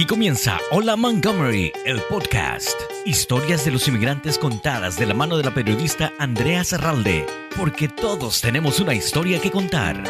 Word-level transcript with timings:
Aquí 0.00 0.06
comienza 0.06 0.58
Hola 0.70 0.96
Montgomery, 0.96 1.72
el 1.84 2.00
podcast. 2.08 2.80
Historias 3.04 3.66
de 3.66 3.70
los 3.70 3.86
inmigrantes 3.86 4.38
contadas 4.38 4.98
de 4.98 5.04
la 5.04 5.12
mano 5.12 5.36
de 5.36 5.44
la 5.44 5.52
periodista 5.52 6.14
Andrea 6.18 6.64
Serralde, 6.64 7.26
porque 7.54 7.86
todos 7.86 8.40
tenemos 8.40 8.80
una 8.80 8.94
historia 8.94 9.38
que 9.42 9.50
contar. 9.50 10.02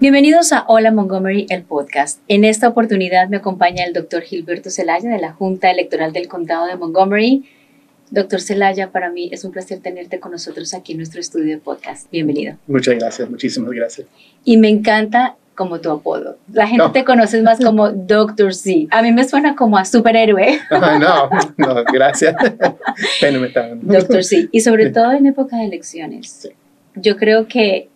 Bienvenidos 0.00 0.52
a 0.52 0.66
Hola 0.68 0.92
Montgomery, 0.92 1.46
el 1.48 1.62
podcast. 1.62 2.20
En 2.28 2.44
esta 2.44 2.68
oportunidad 2.68 3.30
me 3.30 3.38
acompaña 3.38 3.86
el 3.86 3.94
doctor 3.94 4.20
Gilberto 4.20 4.68
Zelaya 4.68 5.08
de 5.08 5.18
la 5.18 5.32
Junta 5.32 5.70
Electoral 5.70 6.12
del 6.12 6.28
Condado 6.28 6.66
de 6.66 6.76
Montgomery. 6.76 7.48
Doctor 8.10 8.42
Zelaya, 8.42 8.92
para 8.92 9.10
mí 9.10 9.30
es 9.32 9.44
un 9.44 9.52
placer 9.52 9.80
tenerte 9.80 10.20
con 10.20 10.32
nosotros 10.32 10.74
aquí 10.74 10.92
en 10.92 10.98
nuestro 10.98 11.20
estudio 11.20 11.54
de 11.54 11.58
podcast. 11.58 12.10
Bienvenido. 12.12 12.58
Muchas 12.66 12.96
gracias, 12.96 13.30
muchísimas 13.30 13.70
gracias. 13.70 14.06
Y 14.44 14.58
me 14.58 14.68
encanta 14.68 15.36
como 15.58 15.80
tu 15.80 15.90
apodo. 15.90 16.38
La 16.52 16.68
gente 16.68 16.88
te 16.92 17.04
conoce 17.04 17.42
más 17.42 17.58
como 17.58 17.90
Doctor 17.90 18.54
Z. 18.54 18.86
A 18.90 19.02
mí 19.02 19.10
me 19.10 19.24
suena 19.24 19.56
como 19.56 19.76
a 19.76 19.84
superhéroe. 19.84 20.60
no, 20.70 21.28
no, 21.56 21.84
gracias. 21.92 22.36
Doctor 23.82 24.22
Z. 24.22 24.48
Y 24.52 24.60
sobre 24.60 24.90
todo 24.90 25.12
en 25.12 25.26
época 25.26 25.56
de 25.56 25.64
elecciones. 25.64 26.48
Yo 26.94 27.16
creo 27.16 27.48
que 27.48 27.88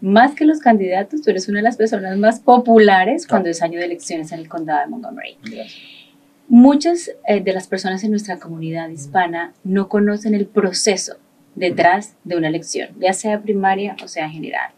más 0.00 0.34
que 0.36 0.44
los 0.44 0.60
candidatos, 0.60 1.20
tú 1.22 1.30
eres 1.30 1.48
una 1.48 1.58
de 1.58 1.64
las 1.64 1.76
personas 1.76 2.16
más 2.16 2.38
populares 2.38 3.26
cuando 3.26 3.48
es 3.48 3.60
año 3.60 3.80
de 3.80 3.86
elecciones 3.86 4.30
en 4.30 4.38
el 4.38 4.48
condado 4.48 4.80
de 4.80 4.86
Montgomery. 4.86 5.36
Muchas 6.48 7.10
eh, 7.26 7.40
de 7.40 7.52
las 7.52 7.66
personas 7.66 8.04
en 8.04 8.12
nuestra 8.12 8.38
comunidad 8.38 8.88
hispana 8.88 9.52
no 9.64 9.88
conocen 9.88 10.34
el 10.34 10.46
proceso 10.46 11.16
detrás 11.56 12.14
de 12.22 12.36
una 12.36 12.48
elección, 12.48 12.90
ya 13.00 13.12
sea 13.12 13.40
primaria 13.40 13.96
o 14.02 14.06
sea 14.06 14.28
general. 14.30 14.70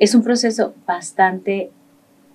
Es 0.00 0.14
un 0.14 0.24
proceso 0.24 0.74
bastante 0.86 1.70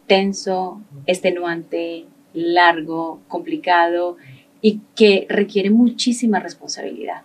tenso, 0.05 0.81
extenuante, 1.07 2.05
largo, 2.33 3.19
complicado 3.27 4.17
y 4.61 4.81
que 4.95 5.25
requiere 5.29 5.71
muchísima 5.71 6.39
responsabilidad. 6.39 7.23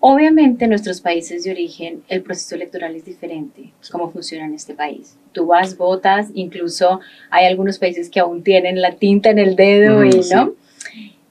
Obviamente 0.00 0.64
en 0.64 0.70
nuestros 0.70 1.00
países 1.00 1.44
de 1.44 1.50
origen 1.50 2.02
el 2.08 2.22
proceso 2.22 2.56
electoral 2.56 2.94
es 2.94 3.06
diferente, 3.06 3.72
cómo 3.90 4.10
funciona 4.10 4.44
en 4.44 4.52
este 4.52 4.74
país. 4.74 5.16
Tú 5.32 5.46
vas, 5.46 5.78
votas, 5.78 6.28
incluso 6.34 7.00
hay 7.30 7.46
algunos 7.46 7.78
países 7.78 8.10
que 8.10 8.20
aún 8.20 8.42
tienen 8.42 8.82
la 8.82 8.96
tinta 8.96 9.30
en 9.30 9.38
el 9.38 9.56
dedo, 9.56 10.04
y, 10.04 10.10
¿no? 10.30 10.54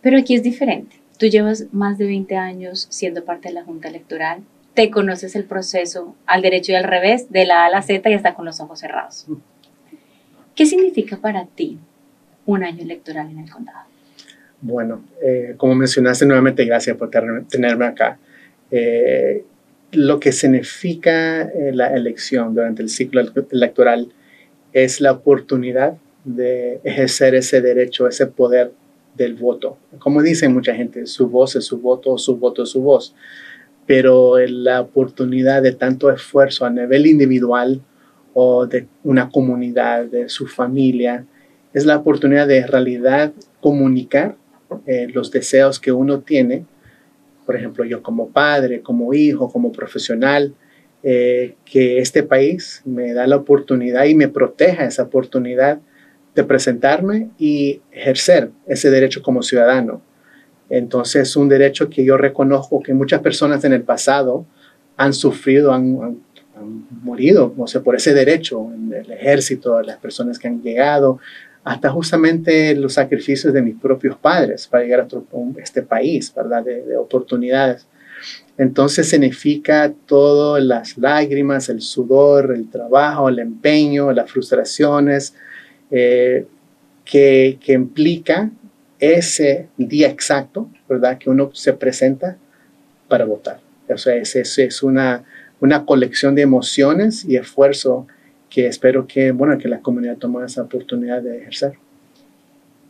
Pero 0.01 0.17
aquí 0.17 0.33
es 0.33 0.41
diferente. 0.41 0.95
Tú 1.19 1.27
llevas 1.27 1.65
más 1.71 1.99
de 1.99 2.07
20 2.07 2.35
años 2.35 2.87
siendo 2.89 3.23
parte 3.23 3.49
de 3.49 3.53
la 3.53 3.63
Junta 3.63 3.89
Electoral, 3.89 4.41
te 4.73 4.89
conoces 4.89 5.35
el 5.35 5.45
proceso 5.45 6.15
al 6.25 6.41
derecho 6.41 6.71
y 6.71 6.75
al 6.75 6.85
revés, 6.85 7.29
de 7.29 7.45
la 7.45 7.63
A 7.63 7.65
a 7.65 7.69
la 7.69 7.81
Z 7.81 8.09
y 8.09 8.13
hasta 8.13 8.33
con 8.33 8.45
los 8.45 8.59
ojos 8.61 8.79
cerrados. 8.79 9.27
¿Qué 10.55 10.65
significa 10.65 11.17
para 11.17 11.45
ti 11.45 11.77
un 12.45 12.63
año 12.63 12.83
electoral 12.83 13.29
en 13.29 13.39
el 13.39 13.49
condado? 13.49 13.85
Bueno, 14.61 15.03
eh, 15.21 15.55
como 15.57 15.75
mencionaste 15.75 16.25
nuevamente, 16.25 16.65
gracias 16.65 16.95
por 16.95 17.09
tenerme 17.09 17.85
acá. 17.85 18.19
Eh, 18.69 19.43
lo 19.91 20.19
que 20.19 20.31
significa 20.31 21.41
eh, 21.41 21.71
la 21.73 21.87
elección 21.93 22.53
durante 22.53 22.81
el 22.81 22.89
ciclo 22.89 23.21
electoral 23.51 24.13
es 24.71 25.01
la 25.01 25.11
oportunidad 25.11 25.97
de 26.23 26.79
ejercer 26.83 27.35
ese 27.35 27.61
derecho, 27.61 28.07
ese 28.07 28.27
poder 28.27 28.71
del 29.15 29.33
voto. 29.33 29.77
Como 29.99 30.21
dice 30.21 30.47
mucha 30.47 30.73
gente, 30.73 31.05
su 31.07 31.27
voz 31.27 31.55
es 31.55 31.65
su 31.65 31.79
voto, 31.79 32.17
su 32.17 32.37
voto 32.37 32.63
es 32.63 32.69
su 32.69 32.81
voz. 32.81 33.15
Pero 33.85 34.37
la 34.37 34.81
oportunidad 34.81 35.61
de 35.61 35.73
tanto 35.73 36.11
esfuerzo 36.11 36.65
a 36.65 36.69
nivel 36.69 37.07
individual 37.07 37.81
o 38.33 38.65
de 38.65 38.87
una 39.03 39.29
comunidad, 39.29 40.05
de 40.05 40.29
su 40.29 40.47
familia, 40.47 41.25
es 41.73 41.85
la 41.85 41.97
oportunidad 41.97 42.47
de 42.47 42.59
en 42.59 42.67
realidad 42.67 43.33
comunicar 43.59 44.35
eh, 44.85 45.07
los 45.13 45.31
deseos 45.31 45.79
que 45.79 45.91
uno 45.91 46.19
tiene 46.19 46.65
por 47.51 47.55
ejemplo, 47.55 47.83
yo 47.83 48.01
como 48.01 48.29
padre, 48.29 48.81
como 48.81 49.13
hijo, 49.13 49.51
como 49.51 49.71
profesional, 49.71 50.53
eh, 51.03 51.55
que 51.65 51.99
este 51.99 52.23
país 52.23 52.81
me 52.85 53.13
da 53.13 53.27
la 53.27 53.35
oportunidad 53.35 54.05
y 54.05 54.15
me 54.15 54.27
proteja 54.27 54.85
esa 54.85 55.03
oportunidad 55.03 55.79
de 56.35 56.43
presentarme 56.43 57.29
y 57.37 57.81
ejercer 57.91 58.51
ese 58.67 58.89
derecho 58.89 59.21
como 59.21 59.41
ciudadano. 59.41 60.01
Entonces, 60.71 61.23
es 61.23 61.35
un 61.35 61.49
derecho 61.49 61.89
que 61.89 62.05
yo 62.05 62.15
reconozco 62.15 62.81
que 62.81 62.93
muchas 62.93 63.19
personas 63.19 63.63
en 63.65 63.73
el 63.73 63.83
pasado 63.83 64.45
han 64.95 65.13
sufrido, 65.13 65.73
han, 65.73 66.21
morido, 67.03 67.53
no 67.57 67.67
sé, 67.67 67.81
por 67.81 67.95
ese 67.95 68.13
derecho, 68.13 68.71
en 68.73 68.93
el 68.93 69.11
ejército, 69.11 69.81
las 69.81 69.97
personas 69.97 70.39
que 70.39 70.47
han 70.47 70.61
llegado, 70.61 71.19
hasta 71.65 71.89
justamente 71.89 72.73
los 72.75 72.93
sacrificios 72.93 73.53
de 73.53 73.61
mis 73.61 73.75
propios 73.75 74.15
padres 74.15 74.65
para 74.67 74.83
llegar 74.83 75.01
a 75.01 75.07
este 75.61 75.81
país, 75.81 76.33
¿verdad? 76.33 76.63
De, 76.63 76.95
oportunidades. 76.95 77.85
Entonces 78.57 79.09
significa 79.09 79.91
todas 80.05 80.63
las 80.63 80.97
lágrimas, 80.97 81.67
el 81.67 81.81
sudor, 81.81 82.53
el 82.55 82.69
trabajo, 82.69 83.27
el 83.27 83.39
empeño, 83.39 84.11
las 84.13 84.31
frustraciones 84.31 85.33
eh, 85.89 86.45
que, 87.03 87.57
que, 87.59 87.73
implica 87.73 88.51
ese 89.01 89.67
día 89.77 90.07
exacto, 90.07 90.69
¿verdad? 90.87 91.17
Que 91.17 91.29
uno 91.29 91.49
se 91.53 91.73
presenta 91.73 92.37
para 93.09 93.25
votar. 93.25 93.59
O 93.89 93.97
sea, 93.97 94.15
es, 94.15 94.35
es, 94.37 94.57
es 94.57 94.83
una, 94.83 95.25
una 95.59 95.85
colección 95.85 96.35
de 96.35 96.43
emociones 96.43 97.25
y 97.25 97.35
esfuerzo 97.35 98.07
que 98.49 98.67
espero 98.67 99.07
que, 99.07 99.31
bueno, 99.31 99.57
que 99.57 99.67
la 99.67 99.79
comunidad 99.79 100.17
tome 100.17 100.45
esa 100.45 100.61
oportunidad 100.61 101.21
de 101.21 101.39
ejercer. 101.39 101.73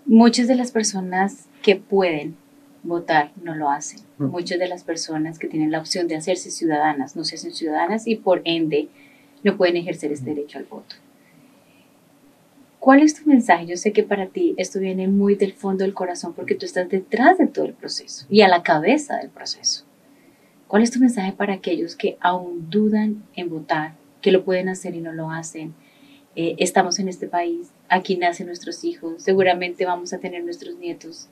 Muchas 0.05 0.47
de 0.47 0.55
las 0.55 0.71
personas 0.71 1.45
que 1.61 1.75
pueden 1.75 2.35
votar 2.83 3.31
no 3.41 3.55
lo 3.55 3.69
hacen. 3.69 3.99
Muchas 4.17 4.59
de 4.59 4.67
las 4.67 4.83
personas 4.83 5.39
que 5.39 5.47
tienen 5.47 5.71
la 5.71 5.79
opción 5.79 6.07
de 6.07 6.15
hacerse 6.15 6.51
ciudadanas 6.51 7.15
no 7.15 7.23
se 7.23 7.35
hacen 7.35 7.53
ciudadanas 7.53 8.07
y 8.07 8.15
por 8.15 8.41
ende 8.43 8.89
no 9.43 9.57
pueden 9.57 9.77
ejercer 9.77 10.11
este 10.11 10.31
derecho 10.31 10.57
al 10.57 10.65
voto. 10.65 10.95
¿Cuál 12.81 13.01
es 13.01 13.13
tu 13.15 13.29
mensaje? 13.29 13.67
Yo 13.67 13.77
sé 13.77 13.93
que 13.93 14.03
para 14.03 14.27
ti 14.27 14.53
esto 14.57 14.79
viene 14.79 15.07
muy 15.07 15.35
del 15.35 15.53
fondo 15.53 15.85
del 15.85 15.93
corazón 15.93 16.33
porque 16.33 16.55
tú 16.55 16.65
estás 16.65 16.89
detrás 16.89 17.37
de 17.37 17.47
todo 17.47 17.63
el 17.63 17.73
proceso 17.73 18.25
y 18.29 18.41
a 18.41 18.49
la 18.49 18.61
cabeza 18.63 19.15
del 19.15 19.29
proceso. 19.29 19.85
¿Cuál 20.67 20.83
es 20.83 20.91
tu 20.91 20.99
mensaje 20.99 21.31
para 21.31 21.53
aquellos 21.53 21.95
que 21.95 22.17
aún 22.19 22.69
dudan 22.69 23.23
en 23.35 23.49
votar 23.49 23.93
que 24.21 24.31
lo 24.31 24.43
pueden 24.43 24.69
hacer 24.69 24.95
y 24.95 25.01
no 25.01 25.11
lo 25.11 25.31
hacen. 25.31 25.73
Eh, 26.35 26.55
estamos 26.59 26.99
en 26.99 27.09
este 27.09 27.27
país, 27.27 27.71
aquí 27.89 28.15
nacen 28.15 28.47
nuestros 28.47 28.83
hijos, 28.85 29.21
seguramente 29.23 29.85
vamos 29.85 30.13
a 30.13 30.19
tener 30.19 30.43
nuestros 30.43 30.77
nietos. 30.77 31.27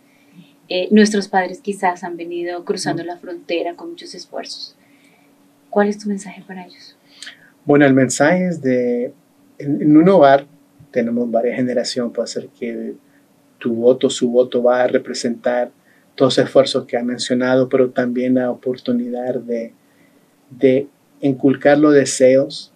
Eh, 0.67 0.87
nuestros 0.91 1.27
padres 1.27 1.61
quizás 1.61 2.03
han 2.03 2.17
venido 2.17 2.63
cruzando 2.65 3.03
la 3.03 3.17
frontera 3.17 3.75
con 3.75 3.91
muchos 3.91 4.13
esfuerzos. 4.13 4.75
¿Cuál 5.69 5.87
es 5.87 5.97
tu 5.97 6.09
mensaje 6.09 6.43
para 6.45 6.65
ellos? 6.65 6.97
Bueno, 7.65 7.85
el 7.85 7.93
mensaje 7.93 8.47
es 8.47 8.61
de, 8.61 9.13
en, 9.57 9.95
un 9.95 10.09
hogar 10.09 10.45
tenemos 10.91 11.29
varias 11.29 11.55
generaciones 11.55 12.11
para 12.13 12.23
hacer 12.23 12.47
que 12.59 12.93
tu 13.57 13.73
voto, 13.73 14.09
su 14.09 14.29
voto 14.29 14.63
va 14.63 14.83
a 14.83 14.87
representar 14.87 15.71
todos 16.15 16.37
los 16.37 16.45
esfuerzos 16.45 16.85
que 16.85 16.97
ha 16.97 17.03
mencionado, 17.03 17.69
pero 17.69 17.91
también 17.91 18.35
la 18.35 18.51
oportunidad 18.51 19.35
de, 19.35 19.73
de 20.49 20.87
inculcar 21.21 21.77
los 21.77 21.93
deseos 21.93 22.73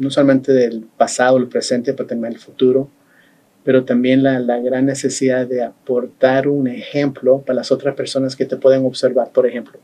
no 0.00 0.10
solamente 0.10 0.52
del 0.52 0.86
pasado, 0.96 1.36
el 1.36 1.48
presente, 1.48 1.92
pero 1.92 2.06
también 2.06 2.32
el 2.32 2.38
futuro, 2.38 2.88
pero 3.64 3.84
también 3.84 4.22
la, 4.22 4.40
la, 4.40 4.58
gran 4.58 4.86
necesidad 4.86 5.46
de 5.46 5.62
aportar 5.62 6.48
un 6.48 6.68
ejemplo 6.68 7.42
para 7.42 7.56
las 7.56 7.70
otras 7.70 7.94
personas 7.94 8.34
que 8.34 8.46
te 8.46 8.56
pueden 8.56 8.86
observar. 8.86 9.30
Por 9.30 9.46
ejemplo, 9.46 9.78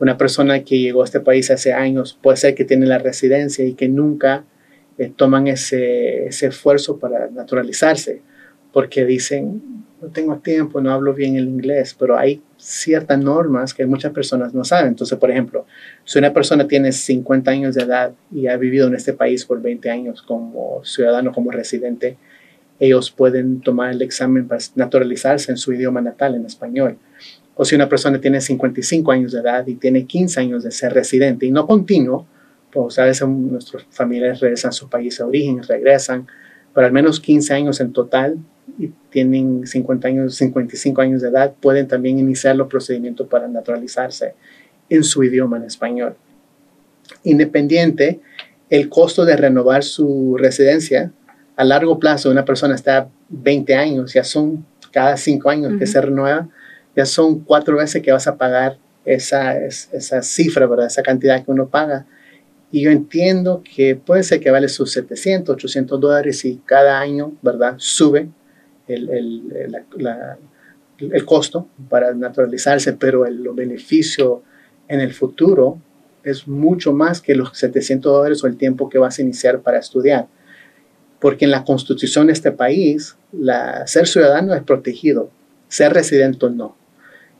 una 0.00 0.18
persona 0.18 0.64
que 0.64 0.80
llegó 0.80 1.02
a 1.02 1.04
este 1.04 1.20
país 1.20 1.48
hace 1.52 1.72
años 1.72 2.18
puede 2.20 2.36
ser 2.38 2.56
que 2.56 2.64
tiene 2.64 2.86
la 2.86 2.98
residencia 2.98 3.64
y 3.64 3.74
que 3.74 3.88
nunca 3.88 4.44
eh, 4.98 5.12
toman 5.14 5.46
ese, 5.46 6.26
ese 6.26 6.46
esfuerzo 6.46 6.98
para 6.98 7.28
naturalizarse, 7.30 8.22
porque 8.72 9.04
dicen, 9.04 9.84
no 10.00 10.08
tengo 10.08 10.36
tiempo, 10.36 10.80
no 10.80 10.92
hablo 10.92 11.14
bien 11.14 11.36
el 11.36 11.48
inglés, 11.48 11.96
pero 11.98 12.18
hay 12.18 12.42
ciertas 12.58 13.18
normas 13.18 13.72
que 13.72 13.86
muchas 13.86 14.12
personas 14.12 14.52
no 14.54 14.64
saben. 14.64 14.88
Entonces, 14.88 15.18
por 15.18 15.30
ejemplo, 15.30 15.66
si 16.04 16.18
una 16.18 16.32
persona 16.32 16.68
tiene 16.68 16.92
50 16.92 17.50
años 17.50 17.74
de 17.74 17.82
edad 17.82 18.12
y 18.30 18.46
ha 18.46 18.56
vivido 18.56 18.88
en 18.88 18.94
este 18.94 19.12
país 19.12 19.44
por 19.44 19.62
20 19.62 19.90
años 19.90 20.22
como 20.22 20.84
ciudadano, 20.84 21.32
como 21.32 21.50
residente, 21.50 22.16
ellos 22.78 23.10
pueden 23.10 23.60
tomar 23.60 23.92
el 23.92 24.02
examen 24.02 24.46
para 24.46 24.62
naturalizarse 24.74 25.50
en 25.50 25.56
su 25.56 25.72
idioma 25.72 26.02
natal, 26.02 26.34
en 26.34 26.44
español. 26.44 26.98
O 27.54 27.64
si 27.64 27.74
una 27.74 27.88
persona 27.88 28.20
tiene 28.20 28.40
55 28.42 29.10
años 29.12 29.32
de 29.32 29.40
edad 29.40 29.66
y 29.66 29.76
tiene 29.76 30.04
15 30.04 30.40
años 30.40 30.62
de 30.62 30.70
ser 30.70 30.92
residente 30.92 31.46
y 31.46 31.50
no 31.50 31.66
continuo, 31.66 32.26
pues 32.82 32.98
a 32.98 33.04
veces 33.04 33.26
nuestros 33.26 33.86
familiares 33.90 34.40
regresan 34.40 34.68
a 34.68 34.72
su 34.72 34.88
país 34.88 35.16
de 35.16 35.24
origen, 35.24 35.62
regresan, 35.62 36.26
pero 36.74 36.86
al 36.86 36.92
menos 36.92 37.20
15 37.20 37.54
años 37.54 37.80
en 37.80 37.92
total 37.92 38.36
y 38.78 38.90
tienen 39.10 39.66
50 39.66 40.08
años, 40.08 40.34
55 40.34 41.00
años 41.00 41.22
de 41.22 41.28
edad, 41.28 41.54
pueden 41.58 41.88
también 41.88 42.18
iniciar 42.18 42.54
los 42.54 42.68
procedimientos 42.68 43.28
para 43.28 43.48
naturalizarse 43.48 44.34
en 44.90 45.02
su 45.04 45.24
idioma 45.24 45.56
en 45.56 45.64
español. 45.64 46.16
Independiente, 47.24 48.20
el 48.68 48.88
costo 48.88 49.24
de 49.24 49.36
renovar 49.36 49.82
su 49.82 50.36
residencia 50.38 51.12
a 51.56 51.64
largo 51.64 51.98
plazo 51.98 52.30
una 52.30 52.44
persona 52.44 52.74
está 52.74 53.08
20 53.30 53.74
años, 53.74 54.12
ya 54.12 54.22
son 54.22 54.66
cada 54.92 55.16
5 55.16 55.48
años 55.48 55.72
que 55.78 55.86
se 55.86 56.00
renueva, 56.00 56.48
ya 56.94 57.06
son 57.06 57.40
cuatro 57.40 57.78
veces 57.78 58.02
que 58.02 58.12
vas 58.12 58.26
a 58.26 58.36
pagar 58.36 58.78
esa, 59.06 59.56
esa 59.56 60.22
cifra, 60.22 60.66
¿verdad? 60.66 60.86
Esa 60.86 61.02
cantidad 61.02 61.42
que 61.42 61.50
uno 61.50 61.68
paga. 61.68 62.06
Y 62.70 62.82
yo 62.82 62.90
entiendo 62.90 63.62
que 63.62 63.96
puede 63.96 64.22
ser 64.22 64.40
que 64.40 64.50
vale 64.50 64.68
sus 64.68 64.92
700, 64.92 65.54
800 65.54 66.00
dólares 66.00 66.44
y 66.44 66.60
cada 66.64 66.98
año, 66.98 67.32
¿verdad? 67.42 67.74
Sube 67.78 68.28
el, 68.88 69.08
el, 69.08 69.76
el 70.98 71.24
costo 71.24 71.68
para 71.88 72.12
naturalizarse, 72.14 72.92
pero 72.94 73.26
el 73.26 73.48
beneficio 73.52 74.42
en 74.88 75.00
el 75.00 75.12
futuro 75.12 75.80
es 76.26 76.48
mucho 76.48 76.92
más 76.92 77.20
que 77.20 77.36
los 77.36 77.56
700 77.56 78.12
dólares 78.12 78.42
o 78.42 78.48
el 78.48 78.56
tiempo 78.56 78.88
que 78.88 78.98
vas 78.98 79.18
a 79.18 79.22
iniciar 79.22 79.60
para 79.60 79.78
estudiar. 79.78 80.26
Porque 81.20 81.44
en 81.44 81.52
la 81.52 81.64
constitución 81.64 82.26
de 82.26 82.32
este 82.32 82.50
país, 82.50 83.16
ser 83.86 84.06
ciudadano 84.08 84.52
es 84.54 84.62
protegido, 84.62 85.30
ser 85.68 85.92
residente 85.92 86.50
no. 86.50 86.76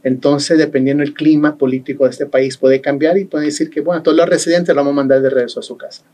Entonces, 0.02 0.58
dependiendo 0.58 1.02
del 1.02 1.14
clima 1.14 1.56
político 1.56 2.04
de 2.04 2.10
este 2.10 2.26
país, 2.26 2.56
puede 2.56 2.80
cambiar 2.80 3.18
y 3.18 3.24
puede 3.24 3.46
decir 3.46 3.70
que, 3.70 3.80
bueno, 3.80 4.02
todos 4.02 4.16
los 4.16 4.28
residentes 4.28 4.74
los 4.74 4.84
vamos 4.84 4.92
a 4.92 5.02
mandar 5.02 5.20
de 5.22 5.30
regreso 5.30 5.60
a 5.60 5.64
su 5.64 5.76
casa. 5.76 6.04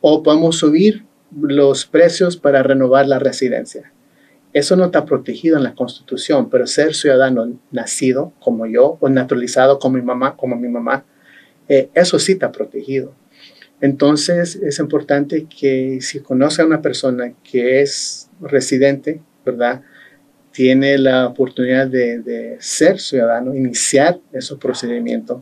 O 0.00 0.22
podemos 0.22 0.56
subir 0.58 1.04
los 1.40 1.86
precios 1.86 2.36
para 2.36 2.62
renovar 2.62 3.06
la 3.06 3.18
residencia. 3.18 3.92
Eso 4.52 4.76
no 4.76 4.86
está 4.86 5.06
protegido 5.06 5.56
en 5.56 5.62
la 5.62 5.74
Constitución, 5.74 6.50
pero 6.50 6.66
ser 6.66 6.94
ciudadano 6.94 7.58
nacido 7.70 8.32
como 8.40 8.66
yo 8.66 8.98
o 9.00 9.08
naturalizado 9.08 9.78
como 9.78 9.96
mi 9.96 10.02
mamá, 10.02 10.36
como 10.36 10.56
mi 10.56 10.68
mamá, 10.68 11.04
eh, 11.68 11.88
eso 11.94 12.18
sí 12.18 12.32
está 12.32 12.52
protegido. 12.52 13.14
Entonces 13.80 14.56
es 14.56 14.78
importante 14.78 15.46
que 15.46 16.00
si 16.02 16.20
conoce 16.20 16.62
a 16.62 16.66
una 16.66 16.82
persona 16.82 17.32
que 17.42 17.80
es 17.80 18.30
residente, 18.40 19.22
¿verdad? 19.44 19.82
Tiene 20.52 20.98
la 20.98 21.28
oportunidad 21.28 21.86
de, 21.86 22.56
ser 22.60 23.00
ciudadano, 23.00 23.54
iniciar 23.54 24.20
esos 24.32 24.58
procedimientos. 24.58 25.40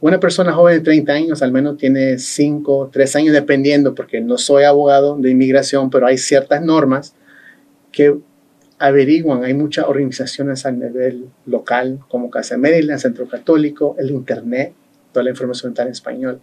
Una 0.00 0.20
persona 0.20 0.52
joven 0.52 0.78
de 0.78 0.84
30 0.84 1.12
años 1.12 1.42
al 1.42 1.52
menos 1.52 1.76
tiene 1.76 2.18
5, 2.18 2.90
3 2.92 3.16
años, 3.16 3.34
dependiendo, 3.34 3.94
porque 3.94 4.20
no 4.20 4.38
soy 4.38 4.64
abogado 4.64 5.16
de 5.16 5.30
inmigración, 5.30 5.90
pero 5.90 6.06
hay 6.06 6.18
ciertas 6.18 6.62
normas 6.62 7.14
que 7.90 8.16
averiguan. 8.78 9.44
Hay 9.44 9.54
muchas 9.54 9.86
organizaciones 9.86 10.64
a 10.66 10.70
nivel 10.70 11.26
local, 11.46 12.00
como 12.08 12.30
Casa 12.30 12.56
Maryland, 12.56 13.00
Centro 13.00 13.28
Católico, 13.28 13.96
el 13.98 14.10
Internet, 14.10 14.72
toda 15.12 15.24
la 15.24 15.30
información 15.30 15.72
está 15.72 15.82
en 15.82 15.88
español. 15.88 16.40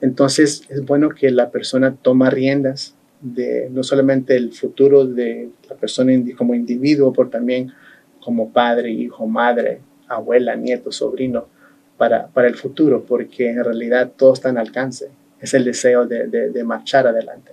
Entonces 0.00 0.62
es 0.68 0.84
bueno 0.84 1.10
que 1.10 1.30
la 1.30 1.50
persona 1.50 1.94
toma 1.94 2.30
riendas 2.30 2.94
de 3.20 3.68
no 3.70 3.82
solamente 3.82 4.36
el 4.36 4.52
futuro 4.52 5.04
de 5.04 5.50
la 5.68 5.76
persona 5.76 6.12
como 6.36 6.54
individuo, 6.54 7.12
pero 7.12 7.28
también 7.28 7.72
como 8.20 8.50
padre, 8.50 8.90
hijo, 8.90 9.26
madre, 9.26 9.80
abuela, 10.08 10.56
nieto, 10.56 10.92
sobrino, 10.92 11.46
para, 11.96 12.28
para 12.28 12.48
el 12.48 12.54
futuro, 12.54 13.04
porque 13.04 13.50
en 13.50 13.62
realidad 13.62 14.12
todo 14.16 14.32
está 14.32 14.48
en 14.48 14.58
alcance. 14.58 15.10
Es 15.40 15.54
el 15.54 15.64
deseo 15.64 16.06
de, 16.06 16.28
de 16.28 16.64
marchar 16.64 17.06
adelante. 17.06 17.52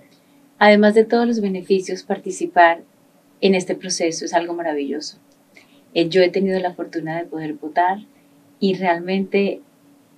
Además 0.58 0.94
de 0.94 1.04
todos 1.04 1.26
los 1.26 1.40
beneficios, 1.40 2.02
participar 2.02 2.80
en 3.40 3.54
este 3.54 3.74
proceso 3.74 4.24
es 4.24 4.34
algo 4.34 4.54
maravilloso. 4.54 5.18
Eh, 5.94 6.08
yo 6.08 6.22
he 6.22 6.30
tenido 6.30 6.58
la 6.60 6.74
fortuna 6.74 7.16
de 7.16 7.24
poder 7.24 7.54
votar 7.54 7.98
y 8.60 8.74
realmente 8.74 9.60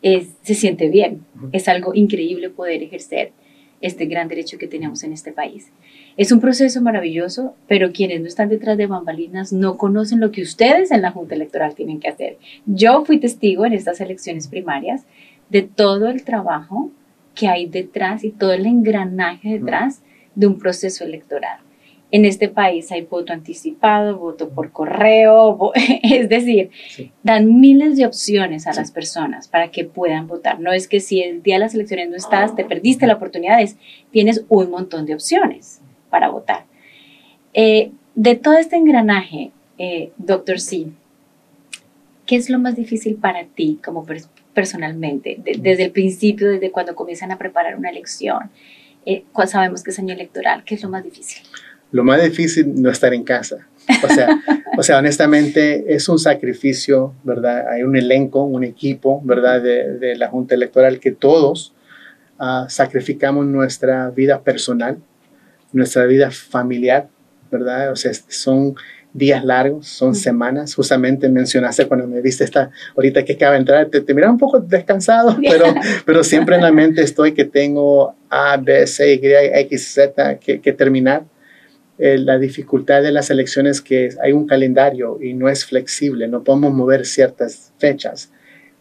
se 0.02 0.54
siente 0.54 0.88
bien. 0.88 1.24
Es 1.52 1.68
algo 1.68 1.94
increíble 1.94 2.48
poder 2.48 2.82
ejercer 2.82 3.32
este 3.80 4.06
gran 4.06 4.28
derecho 4.28 4.58
que 4.58 4.66
tenemos 4.66 5.02
en 5.04 5.12
este 5.12 5.32
país. 5.32 5.70
Es 6.16 6.32
un 6.32 6.40
proceso 6.40 6.82
maravilloso, 6.82 7.54
pero 7.66 7.92
quienes 7.92 8.20
no 8.20 8.26
están 8.26 8.48
detrás 8.48 8.76
de 8.76 8.86
bambalinas 8.86 9.52
no 9.52 9.78
conocen 9.78 10.20
lo 10.20 10.32
que 10.32 10.42
ustedes 10.42 10.90
en 10.90 11.02
la 11.02 11.12
Junta 11.12 11.34
Electoral 11.34 11.74
tienen 11.74 12.00
que 12.00 12.08
hacer. 12.08 12.38
Yo 12.66 13.04
fui 13.04 13.18
testigo 13.18 13.64
en 13.64 13.72
estas 13.72 14.00
elecciones 14.00 14.48
primarias 14.48 15.04
de 15.48 15.62
todo 15.62 16.08
el 16.08 16.24
trabajo 16.24 16.90
que 17.34 17.48
hay 17.48 17.66
detrás 17.66 18.24
y 18.24 18.30
todo 18.30 18.52
el 18.52 18.66
engranaje 18.66 19.58
detrás 19.58 20.02
de 20.34 20.46
un 20.46 20.58
proceso 20.58 21.04
electoral. 21.04 21.60
En 22.12 22.24
este 22.24 22.48
país 22.48 22.90
hay 22.90 23.02
voto 23.02 23.32
anticipado, 23.32 24.18
voto 24.18 24.48
por 24.48 24.72
correo, 24.72 25.72
es 26.02 26.28
decir, 26.28 26.70
dan 27.22 27.60
miles 27.60 27.96
de 27.96 28.06
opciones 28.06 28.66
a 28.66 28.72
las 28.72 28.90
personas 28.90 29.46
para 29.46 29.70
que 29.70 29.84
puedan 29.84 30.26
votar. 30.26 30.58
No 30.58 30.72
es 30.72 30.88
que 30.88 31.00
si 31.00 31.22
el 31.22 31.42
día 31.42 31.54
de 31.54 31.60
las 31.60 31.74
elecciones 31.74 32.10
no 32.10 32.16
estás, 32.16 32.56
te 32.56 32.64
perdiste 32.64 33.06
la 33.06 33.14
oportunidad, 33.14 33.60
tienes 34.10 34.44
un 34.48 34.70
montón 34.70 35.06
de 35.06 35.14
opciones 35.14 35.80
para 36.10 36.28
votar. 36.28 36.64
Eh, 37.54 37.92
de 38.14 38.34
todo 38.34 38.54
este 38.58 38.76
engranaje, 38.76 39.52
eh, 39.78 40.10
doctor 40.18 40.60
C, 40.60 40.86
¿qué 42.26 42.36
es 42.36 42.50
lo 42.50 42.58
más 42.58 42.76
difícil 42.76 43.16
para 43.16 43.44
ti 43.44 43.78
como 43.84 44.04
personalmente, 44.52 45.38
desde 45.38 45.84
el 45.84 45.90
principio, 45.90 46.50
desde 46.50 46.70
cuando 46.70 46.94
comienzan 46.94 47.30
a 47.30 47.38
preparar 47.38 47.76
una 47.76 47.88
elección? 47.88 48.50
Eh, 49.06 49.24
sabemos 49.46 49.82
que 49.82 49.90
es 49.90 49.98
año 49.98 50.12
electoral, 50.12 50.64
¿qué 50.64 50.74
es 50.74 50.82
lo 50.82 50.90
más 50.90 51.02
difícil? 51.02 51.42
Lo 51.92 52.04
más 52.04 52.22
difícil 52.22 52.80
no 52.80 52.90
estar 52.90 53.12
en 53.14 53.24
casa. 53.24 53.66
O 54.04 54.08
sea, 54.08 54.28
o 54.78 54.82
sea, 54.82 54.98
honestamente 54.98 55.94
es 55.94 56.08
un 56.08 56.18
sacrificio, 56.18 57.14
¿verdad? 57.24 57.68
Hay 57.68 57.82
un 57.82 57.96
elenco, 57.96 58.44
un 58.44 58.64
equipo, 58.64 59.20
¿verdad? 59.24 59.60
De, 59.60 59.98
de 59.98 60.16
la 60.16 60.28
Junta 60.28 60.54
Electoral 60.54 61.00
que 61.00 61.12
todos 61.12 61.74
uh, 62.38 62.68
sacrificamos 62.68 63.46
nuestra 63.46 64.10
vida 64.10 64.42
personal, 64.42 64.98
nuestra 65.72 66.06
vida 66.06 66.30
familiar, 66.30 67.08
¿verdad? 67.50 67.92
O 67.92 67.96
sea, 67.96 68.12
son 68.28 68.74
días 69.12 69.44
largos, 69.44 69.86
son 69.88 70.14
semanas. 70.14 70.74
Justamente 70.74 71.28
mencionaste 71.28 71.86
cuando 71.86 72.06
me 72.06 72.20
viste 72.20 72.44
esta, 72.44 72.70
ahorita 72.96 73.24
que 73.24 73.34
acaba 73.34 73.52
de 73.52 73.58
entrar, 73.58 73.86
te, 73.86 74.00
te 74.00 74.14
miraba 74.14 74.32
un 74.32 74.38
poco 74.38 74.60
descansado, 74.60 75.36
pero, 75.48 75.66
pero 76.04 76.24
siempre 76.24 76.56
en 76.56 76.62
la 76.62 76.72
mente 76.80 77.02
estoy 77.02 77.32
que 77.32 77.44
tengo 77.44 78.14
A, 78.28 78.56
B, 78.56 78.86
C, 78.86 79.14
Y, 79.14 79.20
X, 79.60 79.94
Z 79.94 80.38
que, 80.38 80.60
que 80.60 80.72
terminar. 80.72 81.24
Eh, 82.02 82.16
la 82.16 82.38
dificultad 82.38 83.02
de 83.02 83.12
las 83.12 83.28
elecciones 83.28 83.82
que 83.82 84.08
hay 84.22 84.32
un 84.32 84.46
calendario 84.46 85.18
y 85.20 85.34
no 85.34 85.50
es 85.50 85.66
flexible, 85.66 86.28
no 86.28 86.42
podemos 86.42 86.72
mover 86.72 87.04
ciertas 87.04 87.74
fechas. 87.76 88.32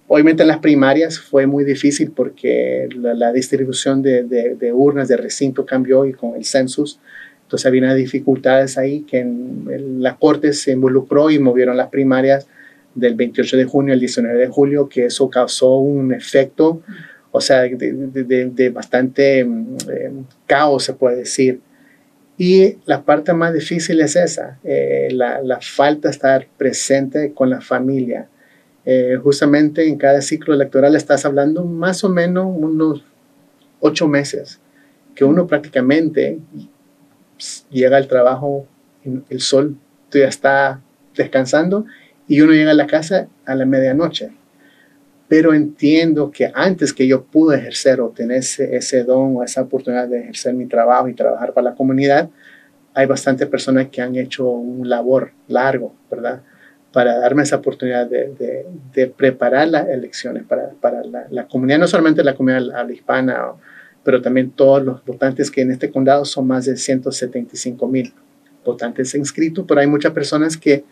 Obviamente 0.08 0.44
en 0.44 0.48
las 0.48 0.60
primarias 0.60 1.20
fue 1.20 1.46
muy 1.46 1.66
difícil 1.66 2.12
porque 2.12 2.88
la, 2.96 3.34
distribución 3.34 4.02
de, 4.02 4.72
urnas 4.74 5.10
de 5.10 5.18
recinto 5.18 5.66
cambió 5.66 6.06
y 6.06 6.14
con 6.14 6.38
el 6.38 6.46
census, 6.46 7.02
entonces 7.44 7.66
había 7.66 7.94
dificultades 7.94 8.78
ahí 8.78 9.02
que 9.02 9.20
en, 9.20 10.02
la 10.02 10.16
Corte 10.16 10.54
se 10.54 10.72
involucró 10.72 11.30
y 11.30 11.40
movieron 11.40 11.76
las 11.76 11.90
primarias 11.90 12.48
del 12.96 13.16
28 13.16 13.58
de 13.58 13.66
junio 13.66 13.94
al 13.94 14.00
19 14.00 14.40
de 14.40 14.48
julio, 14.48 14.88
que 14.88 15.08
eso 15.08 15.30
causó 15.30 15.76
un 15.76 16.14
efecto, 16.14 16.82
o 17.32 17.42
sea, 17.42 17.64
de, 17.64 18.50
de 18.56 18.70
bastante 18.70 19.44
mm, 19.44 19.78
eh, 19.92 20.12
caos, 20.48 20.86
se 20.86 20.94
puede 20.94 21.18
decir. 21.18 21.60
Y 22.40 22.78
la 22.86 23.04
parte 23.04 23.34
más 23.34 23.54
difícil 23.54 24.00
es 24.00 24.16
esa, 24.16 24.60
eh, 24.64 25.10
la, 25.12 25.60
falta 25.60 26.08
de 26.08 26.14
estar 26.14 26.48
presente 26.58 27.34
con 27.34 27.50
la 27.50 27.60
familia. 27.60 28.30
Eh, 28.86 29.18
justamente 29.22 29.86
en 29.86 29.98
cada 29.98 30.22
ciclo 30.22 30.54
electoral 30.54 30.96
estás 30.96 31.26
hablando 31.26 31.66
más 31.66 32.02
o 32.06 32.10
menos 32.10 32.46
unos 32.48 33.04
ocho 33.82 34.08
meses, 34.08 34.62
que 35.16 35.26
uno 35.26 35.48
prácticamente 35.48 36.40
llega 37.72 37.98
al 37.98 38.08
trabajo, 38.08 38.66
el 39.04 39.42
sol 39.42 39.76
ya 40.10 40.30
está 40.30 40.80
descansando 41.18 41.86
y 42.26 42.40
uno 42.40 42.54
llega 42.54 42.72
a 42.72 42.76
la 42.76 42.88
casa 42.88 43.28
a 43.46 43.54
la 43.54 43.66
medianoche 43.66 44.32
pero 45.30 45.54
entiendo 45.54 46.32
que 46.32 46.52
antes 46.54 46.92
que 46.92 47.08
yo 47.08 47.24
pude 47.24 47.58
ejercer 47.58 48.02
o 48.02 48.10
tener 48.10 48.40
ese, 48.40 49.04
don 49.04 49.38
o 49.38 49.44
esa 49.44 49.62
oportunidad 49.62 50.08
de 50.08 50.22
ejercer 50.22 50.56
mi 50.56 50.66
trabajo 50.66 51.08
y 51.08 51.14
trabajar 51.14 51.54
para 51.54 51.70
la 51.70 51.76
comunidad, 51.76 52.30
hay 52.96 53.06
bastantes 53.06 53.48
personas 53.48 53.90
que 53.90 54.02
han 54.02 54.16
hecho 54.16 54.50
un 54.50 54.90
labor 54.90 55.32
largo, 55.48 55.94
¿verdad? 56.10 56.42
Para 56.92 57.20
darme 57.20 57.44
esa 57.44 57.58
oportunidad 57.58 58.10
de, 58.10 59.14
preparar 59.16 59.68
las 59.68 59.88
elecciones 59.90 60.44
para, 60.46 60.72
la, 61.30 61.48
comunidad, 61.48 61.78
no 61.78 61.88
solamente 61.88 62.24
la 62.24 62.34
comunidad 62.34 62.90
hispana, 62.90 63.52
pero 64.04 64.24
también 64.24 64.50
todos 64.50 64.84
los 64.84 65.06
votantes 65.06 65.52
que 65.52 65.62
en 65.62 65.72
este 65.72 65.92
condado 65.92 66.26
son 66.26 66.48
más 66.48 66.66
de 66.66 66.76
175 66.76 67.88
mil 67.88 68.12
votantes 68.66 69.14
inscritos, 69.14 69.64
pero 69.68 69.80
hay 69.80 69.88
muchas 69.88 70.12
personas 70.12 70.58
que 70.58 70.84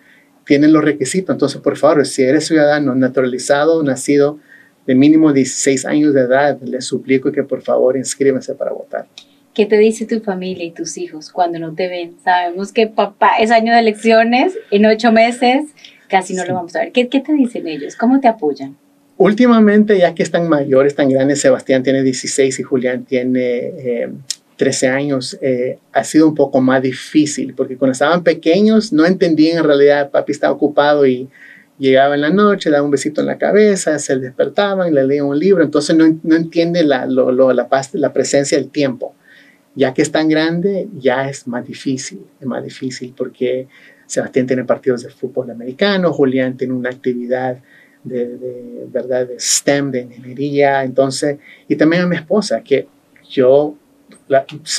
tienen 0.47 0.73
los 0.73 0.83
requisitos. 0.83 1.33
Entonces, 1.33 1.61
por 1.61 1.77
favor, 1.77 2.05
si 2.07 2.23
eres 2.23 2.47
ciudadano 2.47 2.95
naturalizado, 2.95 3.83
nacido 3.83 4.39
de 4.87 4.95
mínimo 4.95 5.33
16 5.33 5.85
años 5.85 6.13
de 6.13 6.21
edad, 6.21 6.59
les 6.61 6.85
suplico 6.85 7.31
que 7.31 7.43
por 7.43 7.61
favor 7.61 7.97
inscríbanse 7.97 8.55
para 8.55 8.71
votar. 8.71 9.05
¿Qué 9.53 9.65
te 9.65 9.77
dice 9.77 10.05
tu 10.05 10.21
familia 10.21 10.63
y 10.63 10.71
tus 10.71 10.97
hijos 10.97 11.31
cuando 11.31 11.59
no 11.59 11.73
te 11.73 11.87
ven? 11.87 12.15
Sabemos 12.23 12.71
que 12.71 12.87
papá 12.87 13.31
es 13.39 13.51
año 13.51 13.73
de 13.73 13.79
elecciones, 13.79 14.57
en 14.71 14.85
ocho 14.85 15.11
meses 15.11 15.65
casi 16.07 16.33
no 16.33 16.45
lo 16.45 16.53
vamos 16.53 16.75
a 16.75 16.79
ver. 16.79 16.91
¿Qué, 16.91 17.09
¿Qué, 17.09 17.19
te 17.19 17.33
dicen 17.33 17.67
ellos? 17.67 17.95
¿Cómo 17.95 18.21
te 18.21 18.27
apoyan? 18.29 18.77
Últimamente, 19.17 19.97
ya 19.97 20.13
que 20.13 20.23
están 20.23 20.47
mayores, 20.47 20.95
tan 20.95 21.09
grandes, 21.09 21.41
Sebastián 21.41 21.83
tiene 21.83 22.03
16 22.03 22.59
y 22.59 22.63
Julián 22.63 23.03
tiene 23.03 24.11
13 24.57 24.87
años, 24.87 25.37
eh, 25.41 25.77
ha 25.93 26.03
sido 26.03 26.27
un 26.27 26.35
poco 26.35 26.59
más 26.61 26.81
difícil, 26.81 27.53
porque 27.53 27.77
cuando 27.77 27.93
estaban 27.93 28.23
pequeños 28.23 28.91
no 28.91 29.05
entendían 29.05 29.59
en 29.59 29.63
realidad, 29.63 30.09
papi 30.09 30.31
estaba 30.31 30.53
ocupado 30.53 31.05
y 31.05 31.29
llegaba 31.77 32.15
en 32.15 32.21
la 32.21 32.31
noche, 32.31 32.71
daba 32.71 32.83
un 32.83 32.91
besito 32.91 33.21
en 33.21 33.27
la 33.27 33.37
cabeza, 33.37 33.99
se 33.99 34.17
despertaban, 34.17 34.93
le 34.93 35.05
leían 35.05 35.27
un 35.27 35.37
libro, 35.37 35.63
entonces 35.63 35.95
no, 35.95 36.19
no 36.23 36.35
entiende 36.35 36.83
la, 36.83 37.05
la, 37.05 37.69
paz, 37.69 37.93
la 37.93 38.11
presencia 38.11 38.57
del 38.57 38.69
tiempo. 38.69 39.13
Ya 39.75 39.93
que 39.93 40.01
es 40.01 40.11
tan 40.11 40.27
grande, 40.27 40.87
ya 40.97 41.29
es 41.29 41.47
más 41.47 41.65
difícil, 41.65 42.21
es 42.41 42.47
más 42.47 42.63
difícil 42.63 43.13
porque 43.15 43.67
Sebastián 44.07 44.47
tiene 44.47 44.63
partidos 44.63 45.03
de 45.03 45.09
fútbol 45.09 45.51
americano, 45.51 46.11
Julián 46.11 46.57
tiene 46.57 46.73
una 46.73 46.89
actividad 46.89 47.59
de, 48.03 48.37
de, 48.37 48.87
¿verdad? 48.91 49.27
de 49.27 49.39
STEM, 49.39 49.91
de 49.91 50.01
ingeniería, 50.01 50.83
entonces, 50.83 51.37
y 51.67 51.75
también 51.75 52.03
a 52.03 52.07
mi 52.07 52.15
esposa, 52.15 52.63
que 52.63 52.87
yo 53.29 53.75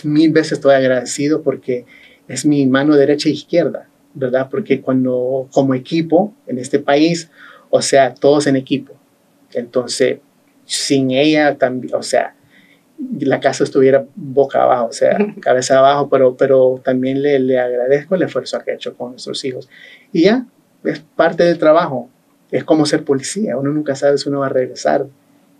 mil 0.04 0.32
veces 0.32 0.52
estoy 0.52 0.74
agradecido 0.74 1.42
porque 1.42 1.84
es 2.28 2.44
mi 2.44 2.66
mano 2.66 2.96
derecha 2.96 3.28
e 3.28 3.32
izquierda, 3.32 3.88
¿verdad? 4.14 4.48
Porque 4.50 4.80
cuando 4.80 5.48
como 5.52 5.74
equipo 5.74 6.34
en 6.46 6.58
este 6.58 6.78
país, 6.78 7.30
o 7.70 7.82
sea, 7.82 8.14
todos 8.14 8.46
en 8.46 8.56
equipo. 8.56 8.94
Entonces, 9.52 10.18
sin 10.64 11.10
ella 11.10 11.56
también, 11.56 11.94
o 11.94 12.02
sea, 12.02 12.34
la 13.20 13.40
casa 13.40 13.64
estuviera 13.64 14.04
boca 14.14 14.62
abajo, 14.62 14.86
o 14.86 14.92
sea, 14.92 15.16
cabeza 15.40 15.78
abajo, 15.78 16.08
pero, 16.08 16.36
pero 16.36 16.80
también 16.84 17.22
le, 17.22 17.38
le 17.38 17.58
agradezco 17.58 18.14
el 18.14 18.22
esfuerzo 18.22 18.58
que 18.64 18.72
ha 18.72 18.74
hecho 18.74 18.96
con 18.96 19.12
nuestros 19.12 19.44
hijos. 19.44 19.68
Y 20.12 20.24
ya, 20.24 20.46
es 20.84 21.00
parte 21.16 21.44
del 21.44 21.58
trabajo. 21.58 22.10
Es 22.50 22.64
como 22.64 22.86
ser 22.86 23.04
policía, 23.04 23.56
uno 23.56 23.70
nunca 23.70 23.94
sabe 23.94 24.16
si 24.18 24.28
uno 24.28 24.40
va 24.40 24.46
a 24.46 24.50
regresar 24.50 25.06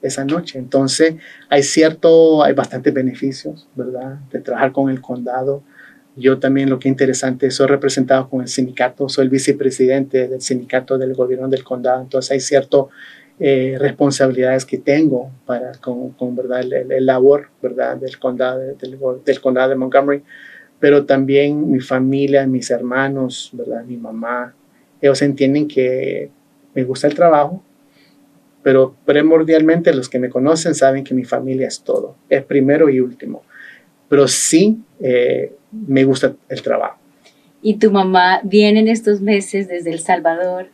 esa 0.02 0.24
noche. 0.24 0.58
Entonces, 0.58 1.14
hay 1.48 1.62
cierto, 1.62 2.42
hay 2.42 2.54
bastantes 2.54 2.92
beneficios, 2.92 3.68
¿verdad? 3.74 4.18
De 4.30 4.40
trabajar 4.40 4.72
con 4.72 4.90
el 4.90 5.00
condado. 5.00 5.62
Yo 6.16 6.38
también 6.38 6.68
lo 6.68 6.78
que 6.78 6.88
es 6.88 6.92
interesante, 6.92 7.50
soy 7.50 7.68
representado 7.68 8.28
con 8.28 8.40
el 8.40 8.48
sindicato, 8.48 9.08
soy 9.08 9.24
el 9.24 9.30
vicepresidente 9.30 10.28
del 10.28 10.40
sindicato 10.40 10.98
del 10.98 11.14
gobierno 11.14 11.48
del 11.48 11.62
condado, 11.62 12.02
entonces 12.02 12.32
hay 12.32 12.40
ciertas 12.40 12.86
eh, 13.38 13.76
responsabilidades 13.78 14.64
que 14.64 14.78
tengo 14.78 15.30
para, 15.46 15.70
con, 15.80 16.10
con 16.10 16.34
¿verdad? 16.34 16.60
El, 16.60 17.06
labor, 17.06 17.50
¿verdad? 17.62 17.96
Del 17.96 18.18
condado, 18.18 18.58
del, 18.58 18.76
del, 19.24 19.40
condado 19.40 19.68
de 19.68 19.76
Montgomery, 19.76 20.24
pero 20.80 21.06
también 21.06 21.70
mi 21.70 21.78
familia, 21.78 22.44
mis 22.48 22.68
hermanos, 22.70 23.50
¿verdad? 23.52 23.84
Mi 23.84 23.96
mamá, 23.96 24.54
ellos 25.00 25.22
entienden 25.22 25.68
que 25.68 26.32
me 26.74 26.82
gusta 26.82 27.06
el 27.06 27.14
trabajo, 27.14 27.62
pero 28.62 28.94
primordialmente 29.04 29.94
los 29.94 30.08
que 30.08 30.18
me 30.18 30.28
conocen 30.28 30.74
saben 30.74 31.04
que 31.04 31.14
mi 31.14 31.24
familia 31.24 31.68
es 31.68 31.80
todo, 31.82 32.16
es 32.28 32.42
primero 32.44 32.88
y 32.88 33.00
último. 33.00 33.42
Pero 34.08 34.26
sí 34.26 34.78
eh, 35.00 35.52
me 35.72 36.04
gusta 36.04 36.34
el 36.48 36.62
trabajo. 36.62 36.98
Y 37.62 37.74
tu 37.74 37.90
mamá 37.90 38.40
viene 38.42 38.80
en 38.80 38.88
estos 38.88 39.20
meses 39.20 39.68
desde 39.68 39.90
El 39.90 40.00
Salvador 40.00 40.68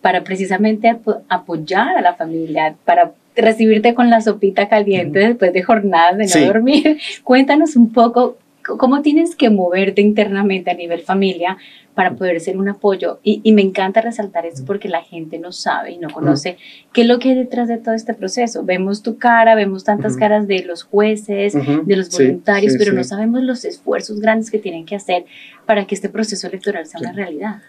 para 0.00 0.22
precisamente 0.22 0.96
apoyar 1.28 1.96
a 1.96 2.02
la 2.02 2.14
familia, 2.14 2.76
para 2.84 3.12
recibirte 3.36 3.94
con 3.94 4.10
la 4.10 4.20
sopita 4.20 4.68
caliente 4.68 5.18
después 5.18 5.52
de 5.52 5.62
jornadas 5.62 6.18
de 6.18 6.40
no 6.40 6.46
dormir. 6.46 6.98
Cuéntanos 7.24 7.74
un 7.76 7.92
poco 7.92 8.36
cómo 8.64 9.02
tienes 9.02 9.36
que 9.36 9.50
moverte 9.50 10.00
internamente 10.00 10.70
a 10.70 10.74
nivel 10.74 11.02
familia 11.02 11.58
para 11.94 12.16
poder 12.16 12.40
ser 12.40 12.56
un 12.56 12.68
apoyo. 12.68 13.20
Y, 13.22 13.52
me 13.52 13.62
encanta 13.62 14.00
resaltar 14.00 14.46
eso 14.46 14.64
porque 14.64 14.88
la 14.88 15.02
gente 15.02 15.38
no 15.38 15.52
sabe 15.52 15.92
y 15.92 15.98
no 15.98 16.10
conoce 16.10 16.56
qué 16.92 17.02
es 17.02 17.06
lo 17.06 17.18
que 17.18 17.30
hay 17.30 17.36
detrás 17.36 17.68
de 17.68 17.78
todo 17.78 17.94
este 17.94 18.14
proceso. 18.14 18.64
Vemos 18.64 19.02
tu 19.02 19.16
cara, 19.16 19.54
vemos 19.54 19.84
tantas 19.84 20.16
caras 20.16 20.48
de 20.48 20.64
los 20.64 20.82
jueces, 20.82 21.54
de 21.54 21.96
los 21.96 22.10
voluntarios, 22.10 22.74
pero 22.78 22.92
no 22.92 23.04
sabemos 23.04 23.42
los 23.42 23.64
esfuerzos 23.64 24.20
grandes 24.20 24.50
que 24.50 24.58
tienen 24.58 24.84
que 24.84 24.96
hacer 24.96 25.24
para 25.66 25.86
que 25.86 25.94
este 25.94 26.08
proceso 26.08 26.48
electoral 26.48 26.86
sea 26.86 27.00
una 27.00 27.12
realidad. 27.12 27.62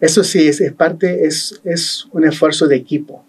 Eso 0.00 0.22
sí, 0.22 0.46
es, 0.46 0.60
es 0.60 0.72
parte, 0.72 1.26
es, 1.26 1.60
es 1.64 2.06
un 2.12 2.24
esfuerzo 2.24 2.66
de 2.66 2.76
equipo. 2.76 3.24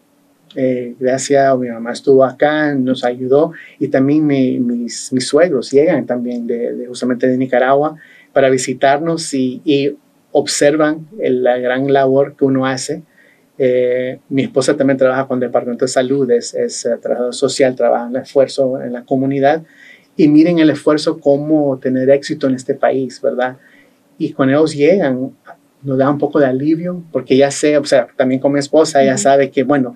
Eh, 0.56 0.96
gracias, 1.00 1.58
mi 1.60 1.70
mamá 1.70 1.92
estuvo 1.92 2.24
acá, 2.24 2.74
nos 2.74 3.04
ayudó 3.04 3.54
y 3.78 3.90
también 3.90 4.26
mis, 4.26 5.14
mis 5.14 5.28
suegros 5.28 5.72
llegan 5.72 6.06
también 6.06 6.48
de, 6.48 6.86
justamente 6.88 7.28
de 7.28 7.38
Nicaragua 7.38 7.98
para 8.34 8.50
visitarnos 8.50 9.34
y, 9.34 9.62
y 9.64 9.96
observan 10.32 11.08
la 11.20 11.58
gran 11.58 11.92
labor 11.92 12.36
que 12.36 12.46
uno 12.46 12.66
hace. 12.66 13.04
Eh, 13.62 14.20
mi 14.30 14.44
esposa 14.44 14.78
también 14.78 14.98
trabaja 14.98 15.28
con 15.28 15.38
el 15.38 15.50
Departamento 15.50 15.86
de 15.86 15.90
Salud, 15.90 16.32
es, 16.32 16.54
es 16.54 16.86
eh, 16.86 16.98
trabajador 17.02 17.36
social, 17.36 17.76
trabaja 17.76 18.08
en 18.08 18.16
el 18.16 18.22
esfuerzo 18.22 18.82
en 18.82 18.94
la 18.94 19.04
comunidad 19.04 19.64
y 20.16 20.30
miren 20.30 20.60
el 20.60 20.70
esfuerzo 20.70 21.20
cómo 21.20 21.78
tener 21.78 22.10
éxito 22.10 22.48
en 22.48 22.56
este 22.56 22.74
país, 22.74 23.22
¿verdad? 23.22 23.58
Y 24.18 24.34
cuando 24.34 24.56
ellos 24.56 24.76
llegan, 24.76 25.32
nos 25.82 25.98
da 25.98 26.10
un 26.10 26.18
poco 26.18 26.40
de 26.40 26.46
alivio, 26.46 27.04
porque 27.12 27.38
ya 27.38 27.52
sé, 27.52 27.78
o 27.78 27.86
sea, 27.86 28.08
también 28.16 28.42
con 28.42 28.52
mi 28.52 28.60
esposa, 28.60 29.02
ella 29.02 29.18
sabe 29.18 29.50
que, 29.50 29.64
bueno, 29.64 29.96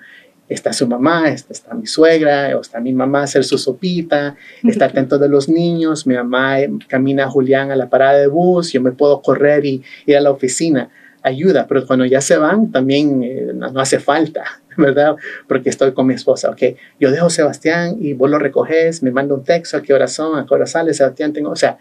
está 0.50 0.74
su 0.74 0.88
mamá, 0.88 1.30
está, 1.30 1.74
mi 1.74 1.88
suegra, 1.88 2.56
o 2.58 2.62
está 2.62 2.80
mi 2.80 2.94
mamá 2.94 3.24
hacer 3.24 3.44
su 3.44 3.58
sopita, 3.58 4.36
está 4.64 4.86
atento 4.86 5.18
de 5.18 5.30
los 5.30 5.50
niños, 5.50 6.06
mi 6.06 6.16
mamá 6.16 6.60
eh, 6.60 6.70
camina 6.88 7.26
a 7.26 7.30
Julián 7.30 7.72
a 7.72 7.76
la 7.76 7.90
parada 7.90 8.20
de 8.20 8.28
bus, 8.28 8.72
yo 8.72 8.82
me 8.82 8.92
puedo 8.92 9.22
correr 9.22 9.66
y 9.66 9.82
ir 10.06 10.18
a 10.18 10.22
la 10.22 10.32
oficina, 10.32 10.90
ayuda, 11.22 11.66
pero 11.68 11.88
cuando 11.88 12.06
ya 12.06 12.22
se 12.22 12.38
van 12.38 12.72
también 12.72 13.24
eh, 13.24 13.52
no, 13.54 13.68
hace 13.80 14.00
falta, 14.00 14.44
¿verdad? 14.78 15.16
Porque 15.48 15.70
estoy 15.70 15.94
con 15.94 16.08
mi 16.08 16.14
esposa, 16.14 16.50
ok, 16.50 16.62
yo 17.00 17.12
dejo 17.12 17.28
a 17.28 17.30
Sebastián 17.30 17.98
y 18.00 18.14
vos 18.14 18.30
lo 18.30 18.38
recoges, 18.38 19.02
me 19.02 19.12
manda 19.12 19.34
un 19.34 19.44
texto, 19.44 19.78
a 19.78 19.82
qué 19.82 19.94
hora 19.94 20.08
son, 20.08 20.38
a 20.38 20.46
qué 20.46 20.54
hora 20.54 20.66
sale, 20.66 20.94
Sebastián, 20.94 21.34
tengo, 21.34 21.52
o 21.52 21.56
sea, 21.56 21.78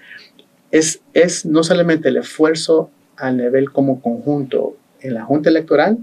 es, 0.71 1.01
es 1.13 1.45
no 1.45 1.63
solamente 1.63 2.09
el 2.09 2.17
esfuerzo 2.17 2.91
a 3.17 3.31
nivel 3.31 3.71
como 3.71 4.01
conjunto 4.01 4.77
en 5.01 5.15
la 5.15 5.25
Junta 5.25 5.51
Electoral, 5.51 5.99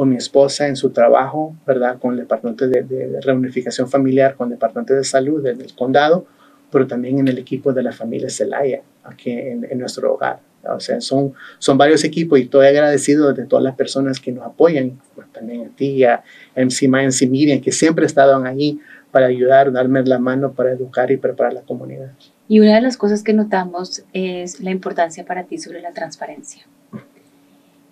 o 0.00 0.04
mi 0.04 0.14
esposa 0.14 0.68
en 0.68 0.76
su 0.76 0.90
trabajo, 0.90 1.56
¿verdad? 1.66 1.98
Con 1.98 2.12
el 2.12 2.20
Departamento 2.20 2.68
de, 2.68 3.18
Reunificación 3.20 3.88
Familiar, 3.88 4.36
con 4.36 4.46
el 4.46 4.52
Departamento 4.52 4.94
de 4.94 5.02
Salud 5.02 5.42
del, 5.42 5.74
condado, 5.74 6.24
pero 6.70 6.86
también 6.86 7.18
en 7.18 7.26
el 7.26 7.36
equipo 7.36 7.72
de 7.72 7.82
la 7.82 7.90
familia 7.90 8.30
Celaya, 8.30 8.80
aquí 9.02 9.32
en, 9.32 9.76
nuestro 9.76 10.14
hogar. 10.14 10.38
O 10.72 10.78
sea, 10.78 11.00
son, 11.00 11.34
son 11.58 11.76
varios 11.76 12.04
equipos 12.04 12.38
y 12.38 12.42
estoy 12.42 12.66
agradecido 12.66 13.32
de 13.32 13.44
todas 13.46 13.64
las 13.64 13.74
personas 13.74 14.20
que 14.20 14.30
nos 14.30 14.46
apoyan, 14.46 15.00
pues, 15.16 15.26
también 15.32 15.66
a 15.66 15.76
ti, 15.76 16.04
a 16.04 16.22
MC 16.54 16.86
MC 16.86 17.28
Miriam, 17.28 17.60
que 17.60 17.72
siempre 17.72 18.06
estaban 18.06 18.46
allí 18.46 18.80
para 19.10 19.26
ayudar, 19.26 19.72
darme 19.72 20.04
la 20.04 20.20
mano 20.20 20.52
para 20.52 20.70
educar 20.70 21.10
y 21.10 21.16
preparar 21.16 21.54
la 21.54 21.62
comunidad. 21.62 22.12
Y 22.46 22.60
una 22.60 22.76
de 22.76 22.82
las 22.82 22.96
cosas 22.96 23.24
que 23.24 23.32
notamos 23.32 24.04
es 24.12 24.60
la 24.60 24.70
importancia 24.70 25.24
para 25.24 25.42
ti 25.42 25.58
sobre 25.58 25.80
la 25.80 25.92
transparencia. 25.92 26.68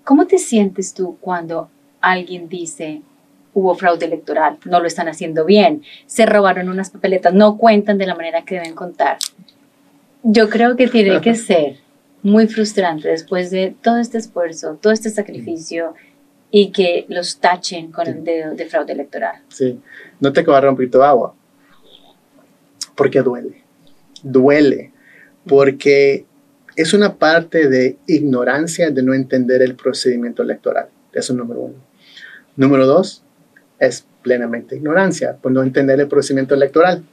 ¿Cómo 0.04 0.28
te 0.28 0.38
sientes 0.38 0.94
tú 0.94 1.16
cuando 1.20 1.68
alguien 2.10 2.48
dice, 2.48 3.02
hubo 3.54 3.74
fraude 3.74 4.06
electoral, 4.06 4.58
no 4.64 4.80
lo 4.80 4.86
están 4.86 5.08
haciendo 5.08 5.44
bien, 5.44 5.82
se 6.06 6.26
robaron 6.26 6.68
unas 6.68 6.90
papeletas, 6.90 7.32
no 7.32 7.56
cuentan 7.56 7.98
de 7.98 8.06
la 8.06 8.14
manera 8.14 8.44
que 8.44 8.56
deben 8.56 8.74
contar. 8.74 9.18
Yo 10.22 10.48
creo 10.48 10.76
que 10.76 10.88
tiene 10.88 11.20
que 11.20 11.34
ser 11.50 11.76
muy 12.22 12.48
frustrante 12.48 13.08
después 13.08 13.50
de 13.50 13.74
todo 13.82 13.98
este 13.98 14.18
esfuerzo, 14.18 14.78
todo 14.80 14.92
este 14.92 15.10
sacrificio 15.10 15.94
y 16.50 16.70
que 16.70 17.06
los 17.08 17.38
tachen 17.38 17.90
con 17.90 18.06
el 18.06 18.24
dedo 18.24 18.54
de 18.54 18.66
fraude 18.66 18.92
electoral. 18.92 19.42
Sí, 19.48 19.78
no 20.20 20.32
te 20.32 20.40
acabará 20.40 20.70
un 20.70 20.76
poquito 20.76 20.98
de 20.98 21.06
agua, 21.06 21.34
porque 22.94 23.22
duele, 23.22 23.62
duele, 24.22 24.92
porque 25.46 26.24
es 26.76 26.92
una 26.92 27.14
parte 27.14 27.68
de 27.68 27.96
ignorancia 28.06 28.90
de 28.90 29.02
no 29.02 29.14
entender 29.14 29.62
el 29.62 29.74
procedimiento 29.76 30.42
electoral. 30.42 30.88
Eso 31.12 31.32
es 31.32 31.38
número 31.38 31.60
uno. 31.60 31.85
Número 32.56 32.86
dos, 32.86 33.22
es 33.78 34.06
plenamente 34.22 34.76
ignorancia, 34.76 35.36
por 35.36 35.52
no 35.52 35.62
entender 35.62 36.00
el 36.00 36.08
procedimiento 36.08 36.54
electoral. 36.54 37.04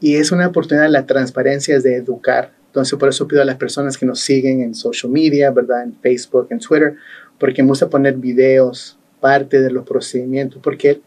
Y 0.00 0.16
es 0.16 0.30
una 0.30 0.48
oportunidad, 0.48 0.88
la 0.90 1.06
transparencia 1.06 1.76
es 1.76 1.82
de 1.82 1.96
educar. 1.96 2.52
Entonces, 2.66 2.98
por 2.98 3.08
eso 3.08 3.26
pido 3.26 3.40
a 3.40 3.46
las 3.46 3.56
personas 3.56 3.96
que 3.96 4.04
nos 4.04 4.20
siguen 4.20 4.60
en 4.60 4.74
social 4.74 5.10
media, 5.10 5.50
¿verdad? 5.50 5.82
En 5.82 5.94
Facebook, 5.94 6.48
en 6.50 6.58
Twitter, 6.58 6.94
porque 7.38 7.62
me 7.62 7.70
gusta 7.70 7.88
poner 7.88 8.14
videos, 8.16 8.98
parte 9.20 9.60
de 9.60 9.70
los 9.70 9.86
procedimientos, 9.86 10.60
porque 10.62 11.00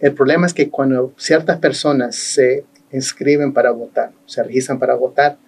el 0.00 0.12
problema 0.14 0.46
es 0.46 0.52
que 0.52 0.68
cuando 0.68 1.12
ciertas 1.16 1.58
personas 1.58 2.16
se 2.16 2.64
inscriben 2.90 3.52
para 3.52 3.70
votar, 3.70 4.10
se 4.26 4.42
registran 4.42 4.80
para 4.80 4.94
votar, 4.94 5.38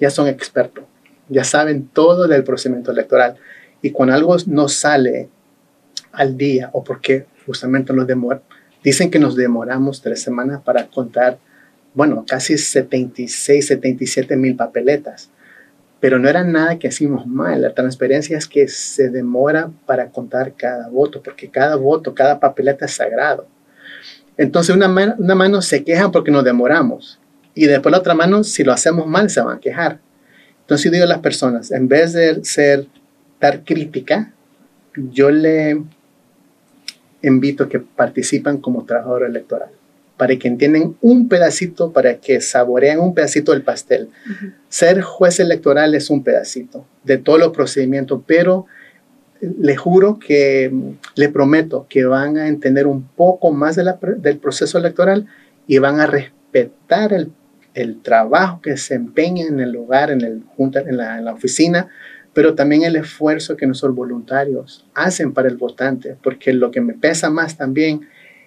ya 0.00 0.10
son 0.10 0.26
expertos, 0.26 0.84
ya 1.28 1.44
saben 1.44 1.86
todo 1.86 2.26
del 2.26 2.42
procedimiento 2.42 2.90
electoral. 2.90 3.36
Y 3.82 3.92
cuando 3.92 4.14
algo 4.14 4.36
no 4.46 4.68
sale 4.68 5.28
al 6.12 6.36
día 6.36 6.70
o 6.72 6.82
porque 6.84 7.26
justamente 7.46 7.92
nos 7.92 8.06
demora. 8.06 8.42
Dicen 8.82 9.10
que 9.10 9.18
nos 9.18 9.36
demoramos 9.36 10.00
tres 10.00 10.22
semanas 10.22 10.60
para 10.62 10.86
contar, 10.86 11.38
bueno, 11.94 12.24
casi 12.26 12.56
76, 12.56 13.66
77 13.66 14.36
mil 14.36 14.56
papeletas. 14.56 15.30
Pero 16.00 16.18
no 16.18 16.28
era 16.28 16.44
nada 16.44 16.78
que 16.78 16.88
hicimos 16.88 17.26
mal. 17.26 17.60
La 17.60 17.74
transparencia 17.74 18.38
es 18.38 18.46
que 18.46 18.68
se 18.68 19.10
demora 19.10 19.70
para 19.84 20.10
contar 20.10 20.54
cada 20.54 20.88
voto, 20.88 21.22
porque 21.22 21.50
cada 21.50 21.76
voto, 21.76 22.14
cada 22.14 22.40
papeleta 22.40 22.86
es 22.86 22.92
sagrado. 22.92 23.46
Entonces, 24.38 24.74
una 24.74 24.88
mano, 24.88 25.14
una 25.18 25.34
mano 25.34 25.60
se 25.60 25.84
queja 25.84 26.10
porque 26.10 26.30
nos 26.30 26.44
demoramos. 26.44 27.18
Y 27.54 27.66
después 27.66 27.92
la 27.92 27.98
otra 27.98 28.14
mano, 28.14 28.42
si 28.44 28.64
lo 28.64 28.72
hacemos 28.72 29.06
mal, 29.06 29.28
se 29.28 29.42
van 29.42 29.58
a 29.58 29.60
quejar. 29.60 30.00
Entonces 30.62 30.84
yo 30.84 30.90
digo 30.92 31.04
a 31.04 31.08
las 31.08 31.18
personas, 31.18 31.72
en 31.72 31.88
vez 31.88 32.12
de 32.12 32.44
ser 32.44 32.86
dar 33.40 33.64
crítica, 33.64 34.32
yo 34.94 35.30
le 35.30 35.82
invito 37.22 37.64
a 37.64 37.68
que 37.68 37.80
participen 37.80 38.58
como 38.58 38.84
trabajador 38.84 39.24
electoral, 39.24 39.70
para 40.16 40.36
que 40.36 40.48
entiendan 40.48 40.96
un 41.00 41.28
pedacito, 41.28 41.92
para 41.92 42.16
que 42.16 42.40
saboreen 42.40 43.00
un 43.00 43.14
pedacito 43.14 43.52
del 43.52 43.62
pastel. 43.62 44.08
Ser 44.68 45.02
juez 45.02 45.40
electoral 45.40 45.94
es 45.94 46.10
un 46.10 46.22
pedacito 46.22 46.86
de 47.04 47.18
todos 47.18 47.38
los 47.38 47.50
procedimientos, 47.50 48.22
pero 48.26 48.66
le 49.40 49.76
juro 49.76 50.18
que, 50.18 50.70
le 51.14 51.28
prometo 51.30 51.86
que 51.88 52.04
van 52.04 52.36
a 52.36 52.48
entender 52.48 52.86
un 52.86 53.02
poco 53.02 53.52
más 53.52 53.76
del 53.76 54.38
proceso 54.38 54.78
electoral 54.78 55.26
y 55.66 55.78
van 55.78 56.00
a 56.00 56.06
respetar 56.06 57.12
el, 57.12 57.32
trabajo 58.02 58.60
que 58.60 58.76
se 58.76 58.94
empeña 58.94 59.46
en 59.46 59.60
el 59.60 59.72
lugar, 59.72 60.10
en, 60.10 60.20
el, 60.20 60.42
en, 60.58 60.96
la, 60.96 61.18
en 61.18 61.24
la 61.24 61.32
oficina, 61.32 61.88
pero 62.32 62.54
también 62.54 62.84
el 62.84 62.96
esfuerzo 62.96 63.56
que 63.56 63.66
nuestros 63.66 63.94
voluntarios 63.94 64.86
hacen 64.94 65.32
para 65.32 65.48
el 65.48 65.56
votante, 65.56 66.16
porque 66.22 66.52
lo 66.52 66.70
que 66.70 66.80
me 66.80 66.94
pesa 66.94 67.30
más 67.30 67.56
también 67.56 68.02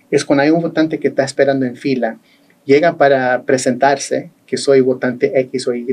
es 0.09 0.23
cuando 0.25 0.43
hay 0.43 0.51
un 0.51 0.61
votante 0.61 0.99
que 0.99 1.09
está 1.09 1.23
esperando 1.23 1.65
en 1.65 1.75
fila, 1.75 2.17
llega 2.65 2.97
para 2.97 3.43
presentarse, 3.43 4.31
que 4.45 4.57
soy 4.57 4.81
votante 4.81 5.39
X 5.39 5.67
o 5.67 5.73
Y, 5.73 5.85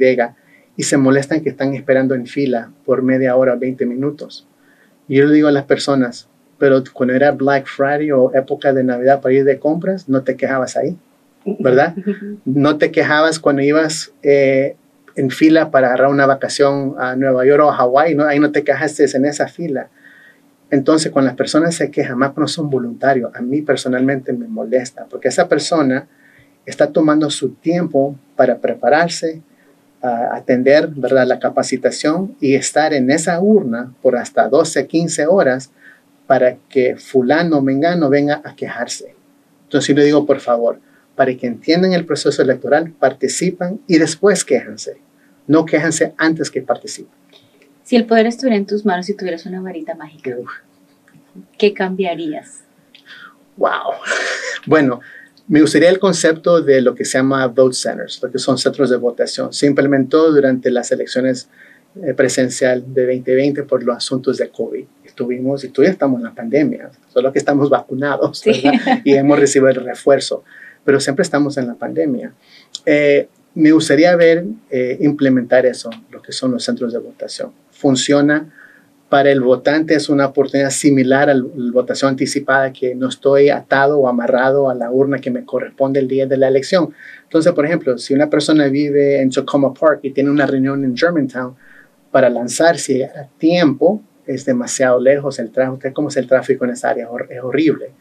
y 0.76 0.82
se 0.82 0.96
molestan 0.96 1.40
que 1.40 1.50
están 1.50 1.74
esperando 1.74 2.14
en 2.14 2.26
fila 2.26 2.70
por 2.84 3.02
media 3.02 3.36
hora, 3.36 3.56
20 3.56 3.86
minutos. 3.86 4.46
Y 5.08 5.16
yo 5.16 5.26
le 5.26 5.34
digo 5.34 5.48
a 5.48 5.52
las 5.52 5.64
personas, 5.64 6.28
pero 6.58 6.82
cuando 6.92 7.14
era 7.14 7.32
Black 7.32 7.66
Friday 7.66 8.12
o 8.12 8.32
época 8.34 8.72
de 8.72 8.84
Navidad 8.84 9.20
para 9.20 9.34
ir 9.34 9.44
de 9.44 9.58
compras, 9.58 10.08
no 10.08 10.22
te 10.22 10.36
quejabas 10.36 10.76
ahí, 10.76 10.96
¿verdad? 11.58 11.94
No 12.44 12.78
te 12.78 12.90
quejabas 12.92 13.40
cuando 13.40 13.62
ibas 13.62 14.12
eh, 14.22 14.76
en 15.16 15.30
fila 15.30 15.70
para 15.70 15.88
agarrar 15.88 16.08
una 16.08 16.26
vacación 16.26 16.94
a 16.98 17.16
Nueva 17.16 17.44
York 17.44 17.62
o 17.64 17.70
a 17.70 17.76
Hawái, 17.76 18.14
¿no? 18.14 18.24
ahí 18.24 18.38
no 18.38 18.50
te 18.50 18.64
quejaste 18.64 19.06
en 19.14 19.24
esa 19.24 19.48
fila. 19.48 19.88
Entonces, 20.70 21.10
cuando 21.10 21.28
las 21.28 21.36
personas 21.36 21.74
se 21.74 21.90
quejan, 21.90 22.16
más 22.16 22.30
cuando 22.30 22.48
son 22.48 22.70
voluntarios, 22.70 23.34
a 23.34 23.40
mí 23.40 23.60
personalmente 23.62 24.32
me 24.32 24.46
molesta, 24.46 25.06
porque 25.10 25.28
esa 25.28 25.48
persona 25.48 26.06
está 26.64 26.86
tomando 26.92 27.28
su 27.30 27.50
tiempo 27.54 28.16
para 28.36 28.58
prepararse, 28.58 29.42
a 30.02 30.36
atender 30.36 30.88
¿verdad? 30.88 31.26
la 31.26 31.38
capacitación 31.38 32.34
y 32.40 32.54
estar 32.54 32.94
en 32.94 33.10
esa 33.10 33.38
urna 33.40 33.92
por 34.00 34.16
hasta 34.16 34.48
12, 34.48 34.86
15 34.86 35.26
horas 35.26 35.70
para 36.26 36.56
que 36.68 36.96
fulano, 36.96 37.60
mengano 37.60 38.08
venga 38.08 38.40
a 38.44 38.54
quejarse. 38.54 39.14
Entonces 39.64 39.88
yo 39.88 39.94
le 39.96 40.04
digo, 40.04 40.24
por 40.24 40.40
favor, 40.40 40.78
para 41.20 41.36
que 41.36 41.46
entiendan 41.46 41.92
el 41.92 42.06
proceso 42.06 42.40
electoral, 42.40 42.92
participan 42.98 43.78
y 43.86 43.98
después 43.98 44.42
quéjanse. 44.42 45.02
No 45.46 45.66
quéjanse 45.66 46.14
antes 46.16 46.50
que 46.50 46.62
participen. 46.62 47.12
Si 47.82 47.94
el 47.94 48.06
poder 48.06 48.26
estuviera 48.26 48.56
en 48.56 48.64
tus 48.64 48.86
manos 48.86 49.06
y 49.10 49.14
tuvieras 49.14 49.44
una 49.44 49.60
varita 49.60 49.94
mágica, 49.94 50.34
¿qué 51.58 51.74
cambiarías? 51.74 52.60
Wow. 53.58 53.92
Bueno, 54.66 55.00
me 55.46 55.60
gustaría 55.60 55.90
el 55.90 55.98
concepto 55.98 56.62
de 56.62 56.80
lo 56.80 56.94
que 56.94 57.04
se 57.04 57.18
llama 57.18 57.46
vote 57.48 57.76
centers, 57.76 58.22
lo 58.22 58.30
que 58.32 58.38
son 58.38 58.56
centros 58.56 58.88
de 58.88 58.96
votación. 58.96 59.52
Se 59.52 59.66
implementó 59.66 60.32
durante 60.32 60.70
las 60.70 60.90
elecciones 60.90 61.50
eh, 62.02 62.14
presencial 62.14 62.82
de 62.94 63.02
2020 63.02 63.64
por 63.64 63.82
los 63.82 63.94
asuntos 63.94 64.38
de 64.38 64.48
COVID. 64.48 64.86
Estuvimos 65.04 65.64
y 65.64 65.68
todavía 65.68 65.92
estamos 65.92 66.18
en 66.20 66.24
la 66.24 66.34
pandemia, 66.34 66.90
solo 67.12 67.30
que 67.30 67.38
estamos 67.38 67.68
vacunados 67.68 68.42
y 69.04 69.12
hemos 69.12 69.38
recibido 69.38 69.68
el 69.68 69.84
refuerzo, 69.84 70.44
pero 70.90 70.98
siempre 70.98 71.22
estamos 71.22 71.56
en 71.56 71.68
la 71.68 71.76
pandemia. 71.76 72.32
Eh, 72.84 73.28
me 73.54 73.70
gustaría 73.70 74.16
ver 74.16 74.44
eh, 74.70 74.98
implementar 74.98 75.64
eso, 75.64 75.88
lo 76.10 76.20
que 76.20 76.32
son 76.32 76.50
los 76.50 76.64
centros 76.64 76.92
de 76.92 76.98
votación. 76.98 77.52
Funciona 77.70 78.52
para 79.08 79.30
el 79.30 79.40
votante 79.40 79.94
es 79.94 80.08
una 80.08 80.26
oportunidad 80.26 80.70
similar 80.70 81.30
a 81.30 81.34
la 81.34 81.44
votación 81.70 82.08
anticipada, 82.08 82.72
que 82.72 82.96
no 82.96 83.08
estoy 83.08 83.50
atado 83.50 84.00
o 84.00 84.08
amarrado 84.08 84.68
a 84.68 84.74
la 84.74 84.90
urna 84.90 85.20
que 85.20 85.30
me 85.30 85.44
corresponde 85.44 86.00
el 86.00 86.08
día 86.08 86.26
de 86.26 86.36
la 86.36 86.48
elección. 86.48 86.92
Entonces, 87.22 87.52
por 87.52 87.66
ejemplo, 87.66 87.96
si 87.96 88.12
una 88.12 88.28
persona 88.28 88.66
vive 88.66 89.20
en 89.20 89.30
Tacoma 89.30 89.72
Park 89.72 90.00
y 90.02 90.10
tiene 90.10 90.28
una 90.28 90.46
reunión 90.46 90.84
en 90.84 90.96
Germantown, 90.96 91.54
para 92.10 92.28
lanzarse 92.28 93.04
a 93.04 93.28
tiempo 93.38 94.02
es 94.26 94.44
demasiado 94.44 94.98
lejos 94.98 95.38
el 95.38 95.52
tráfico. 95.52 95.94
¿Cómo 95.94 96.08
es 96.08 96.16
el 96.16 96.26
tráfico 96.26 96.64
en 96.64 96.72
esa 96.72 96.90
área? 96.90 97.08
Es 97.28 97.40
horrible, 97.44 97.92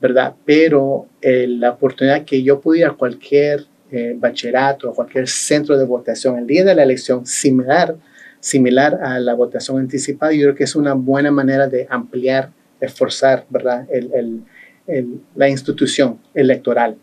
¿verdad? 0.00 0.34
Pero 0.44 1.06
eh, 1.20 1.46
la 1.48 1.70
oportunidad 1.70 2.24
que 2.24 2.42
yo 2.42 2.60
pudiera 2.60 2.92
cualquier 2.92 3.66
eh, 3.90 4.14
bachillerato 4.16 4.90
o 4.90 4.94
cualquier 4.94 5.28
centro 5.28 5.78
de 5.78 5.84
votación 5.84 6.38
el 6.38 6.46
día 6.46 6.64
de 6.64 6.74
la 6.74 6.82
elección 6.82 7.24
similar 7.24 7.96
similar 8.46 9.00
a 9.02 9.18
la 9.18 9.34
votación 9.34 9.78
anticipada, 9.78 10.32
yo 10.32 10.42
creo 10.42 10.54
que 10.54 10.64
es 10.64 10.76
una 10.76 10.94
buena 10.94 11.32
manera 11.32 11.66
de 11.66 11.86
ampliar, 11.90 12.50
esforzar, 12.80 13.44
¿verdad? 13.50 13.86
El, 13.90 14.44
el, 14.86 15.20
la 15.34 15.48
institución 15.48 16.20
electoral. 16.32 16.96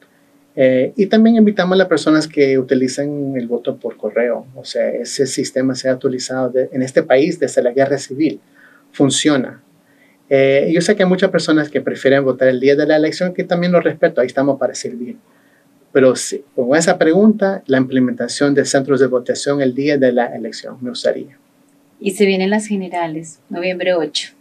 Eh, 0.55 0.93
y 0.95 1.07
también 1.07 1.35
invitamos 1.35 1.75
a 1.75 1.79
las 1.79 1.87
personas 1.87 2.27
que 2.27 2.57
utilizan 2.57 3.35
el 3.35 3.47
voto 3.47 3.75
por 3.75 3.97
correo. 3.97 4.45
O 4.55 4.63
sea, 4.63 4.87
ese 4.89 5.25
sistema 5.25 5.75
se 5.75 5.89
ha 5.89 5.95
utilizado 5.95 6.53
en 6.71 6.81
este 6.81 7.03
país 7.03 7.39
desde 7.39 7.61
la 7.61 7.71
guerra 7.71 7.97
civil. 7.97 8.39
Funciona. 8.93 9.61
Eh, 10.35 10.71
yo 10.73 10.81
sé 10.81 10.95
que 10.95 11.03
hay 11.03 11.09
muchas 11.09 11.29
personas 11.29 11.69
que 11.69 11.79
prefieren 11.79 12.25
votar 12.25 12.47
el 12.47 12.59
día 12.59 12.75
de 12.75 12.87
la 12.87 12.95
elección, 12.95 13.35
que 13.35 13.43
también 13.43 13.71
lo 13.71 13.79
respeto, 13.79 14.19
ahí 14.19 14.25
estamos 14.25 14.57
para 14.57 14.73
servir. 14.73 15.17
Pero 15.91 16.15
sí, 16.15 16.43
con 16.55 16.75
esa 16.75 16.97
pregunta, 16.97 17.61
la 17.67 17.77
implementación 17.77 18.55
de 18.55 18.65
centros 18.65 18.99
de 18.99 19.05
votación 19.05 19.61
el 19.61 19.75
día 19.75 19.95
de 19.99 20.11
la 20.11 20.25
elección 20.35 20.79
me 20.81 20.89
gustaría. 20.89 21.37
Y 21.99 22.11
se 22.13 22.25
vienen 22.25 22.49
las 22.49 22.65
generales, 22.65 23.41
noviembre 23.47 23.93
8. 23.93 24.31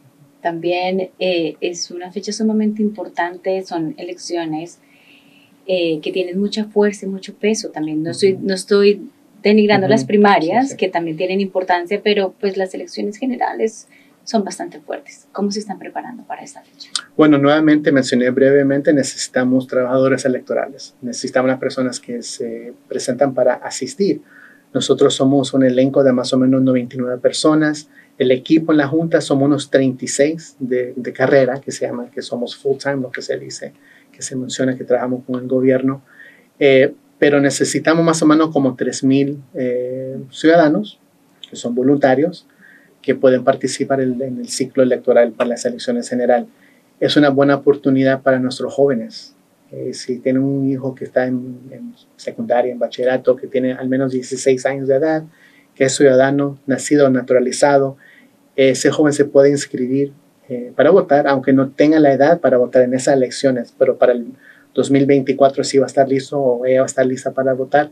También 0.41 1.11
eh, 1.19 1.57
es 1.61 1.91
una 1.91 2.11
fecha 2.11 2.33
sumamente 2.33 2.81
importante, 2.81 3.63
son 3.63 3.95
elecciones 3.99 4.79
eh, 5.67 6.01
que 6.01 6.11
tienen 6.11 6.41
mucha 6.41 6.65
fuerza 6.65 7.05
y 7.05 7.11
mucho 7.11 7.35
peso. 7.35 7.69
También 7.69 8.03
no, 8.03 8.13
estoy, 8.13 8.39
no 8.41 8.55
estoy 8.55 9.11
denigrando 9.43 9.89
las 9.89 10.07
primarias, 10.07 10.75
que 10.75 10.89
también 10.89 11.19
tienen 11.19 11.43
importancia, 11.43 12.01
pero 12.03 12.35
pues 12.41 12.57
las 12.57 12.73
elecciones 12.73 13.19
generales 13.19 13.89
son 14.25 14.45
bastante 14.45 14.81
fuertes. 14.81 15.27
¿Cómo 15.33 15.51
se 15.51 15.61
están 15.61 15.79
preparando 15.79 16.25
para 16.25 16.43
esta 16.43 16.63
fecha? 16.63 16.91
Bueno, 17.17 17.39
nuevamente 17.39 17.93
mencioné 17.93 18.31
brevemente, 18.31 18.93
necesitamos 18.93 19.67
trabajadores 19.67 20.25
electorales, 20.25 20.95
necesitamos 21.01 21.49
las 21.49 21.59
personas 21.59 22.01
que 22.01 22.23
se 22.23 22.75
presentan 22.89 23.35
para 23.35 23.55
asistir. 23.55 24.23
Nosotros 24.73 25.15
somos 25.15 25.53
un 25.53 25.65
elenco 25.65 26.03
de 26.03 26.13
más 26.13 26.33
o 26.33 26.39
menos 26.39 26.63
99 26.63 27.21
personas. 27.21 27.89
El 28.17 28.31
equipo 28.31 28.73
en 28.73 28.79
la 28.79 28.89
Junta 28.89 29.21
somos 29.21 29.47
unos 29.47 29.71
36 29.71 30.57
de, 30.59 30.95
de 30.97 31.13
carrera, 31.13 31.61
que 31.61 31.73
se 31.73 31.87
llama, 31.87 32.11
que 32.11 32.23
somos 32.23 32.57
full 32.57 32.79
time, 32.79 32.97
lo 32.97 33.11
que 33.11 33.21
se 33.21 33.39
dice, 33.39 33.75
que 34.13 34.23
se 34.23 34.37
menciona 34.37 34.77
que 34.77 34.85
trabajamos 34.85 35.25
con 35.27 35.41
el 35.41 35.49
gobierno. 35.49 36.03
Eh, 36.59 36.95
pero 37.19 37.41
necesitamos 37.41 38.05
más 38.05 38.23
o 38.23 38.27
menos 38.27 38.51
como 38.51 38.77
3.000 38.77 39.37
eh, 39.55 40.19
ciudadanos 40.31 40.99
que 41.49 41.57
son 41.57 41.75
voluntarios 41.75 42.47
que 43.03 43.15
pueden 43.17 43.45
participar 43.45 44.01
en, 44.01 44.21
el 44.23 44.49
ciclo 44.49 44.83
electoral 44.83 45.33
para 45.33 45.51
las 45.51 45.65
elecciones 45.65 46.09
general. 46.09 46.47
Es 47.01 47.17
una 47.17 47.31
buena 47.31 47.57
oportunidad 47.57 48.23
para 48.23 48.39
nuestros 48.39 48.73
jóvenes. 48.73 49.35
Eh, 49.73 49.93
si 49.93 50.19
tienen 50.19 50.43
un 50.43 50.71
hijo 50.71 50.95
que 50.95 51.05
está 51.05 51.27
en, 51.27 51.95
secundaria, 52.17 52.71
en 52.71 52.79
bachillerato, 52.79 53.37
que 53.37 53.49
tiene 53.49 53.73
al 53.73 53.89
menos 53.89 54.13
16 54.13 54.65
años 54.67 54.89
de 54.89 54.97
edad, 54.97 55.25
que 55.75 55.85
es 55.85 55.97
ciudadano, 55.97 56.59
nacido, 56.67 57.11
naturalizado, 57.11 57.97
ese 58.55 58.91
joven 58.91 59.13
se 59.13 59.25
puede 59.25 59.51
inscribir 59.51 60.13
eh, 60.49 60.73
para 60.77 60.91
votar, 60.91 61.27
aunque 61.27 61.53
no 61.53 61.71
tenga 61.71 61.99
la 61.99 62.13
edad 62.13 62.41
para 62.41 62.59
votar 62.59 62.83
en 62.83 62.95
esas 62.95 63.17
elecciones, 63.17 63.75
pero 63.77 63.99
para 63.99 64.13
el 64.13 64.27
2024 64.75 65.65
sí 65.65 65.79
va 65.79 65.87
a 65.87 65.89
estar 65.89 66.09
listo 66.09 66.39
o 66.39 66.67
ella 66.67 66.81
va 66.81 66.85
a 66.85 66.87
estar 66.87 67.07
lista 67.07 67.33
para 67.33 67.53
votar 67.55 67.91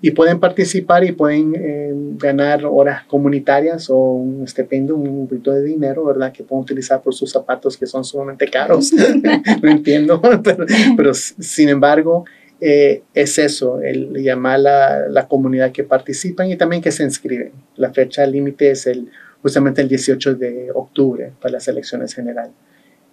y 0.00 0.12
pueden 0.12 0.38
participar 0.38 1.02
y 1.04 1.12
pueden 1.12 1.54
eh, 1.56 1.92
ganar 2.16 2.64
horas 2.64 3.04
comunitarias 3.06 3.90
o 3.90 3.96
un 3.96 4.44
estipendio, 4.44 4.94
un 4.96 5.26
poquito 5.26 5.52
de 5.52 5.64
dinero, 5.64 6.04
¿verdad? 6.04 6.32
Que 6.32 6.44
pueden 6.44 6.62
utilizar 6.62 7.02
por 7.02 7.14
sus 7.14 7.32
zapatos 7.32 7.76
que 7.76 7.86
son 7.86 8.04
sumamente 8.04 8.48
caros. 8.48 8.92
no 9.62 9.70
entiendo, 9.70 10.22
pero, 10.96 11.12
sin 11.14 11.68
embargo, 11.68 12.24
eh, 12.60 13.02
es 13.12 13.38
eso, 13.38 13.80
el 13.80 14.12
llamar 14.22 14.54
a 14.54 14.58
la, 14.58 15.08
la, 15.08 15.28
comunidad 15.28 15.72
que 15.72 15.84
participan 15.84 16.50
y 16.50 16.56
también 16.56 16.80
que 16.80 16.92
se 16.92 17.02
inscriben. 17.02 17.52
La 17.76 17.92
fecha 17.92 18.24
límite 18.26 18.70
es 18.70 18.86
el, 18.86 19.10
justamente 19.42 19.82
el 19.82 19.88
18 19.88 20.34
de 20.34 20.70
octubre 20.74 21.32
para 21.40 21.52
las 21.52 21.66
elecciones 21.68 22.14
generales. 22.14 22.52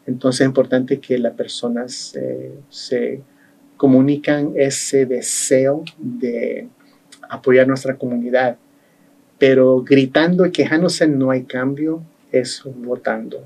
Entonces 0.05 0.41
es 0.41 0.47
importante 0.47 0.99
que 0.99 1.17
las 1.17 1.33
personas 1.33 2.15
eh, 2.15 2.51
se 2.69 3.21
comunican 3.77 4.53
ese 4.55 5.05
deseo 5.05 5.83
de 5.97 6.67
apoyar 7.35 7.67
nuestra 7.67 7.95
comunidad, 7.97 8.57
pero 9.37 9.81
gritando 9.81 10.45
y 10.45 10.51
quejándose 10.51 11.07
no 11.07 11.31
hay 11.31 11.43
cambio, 11.43 12.01
es 12.31 12.61
votando. 12.65 13.45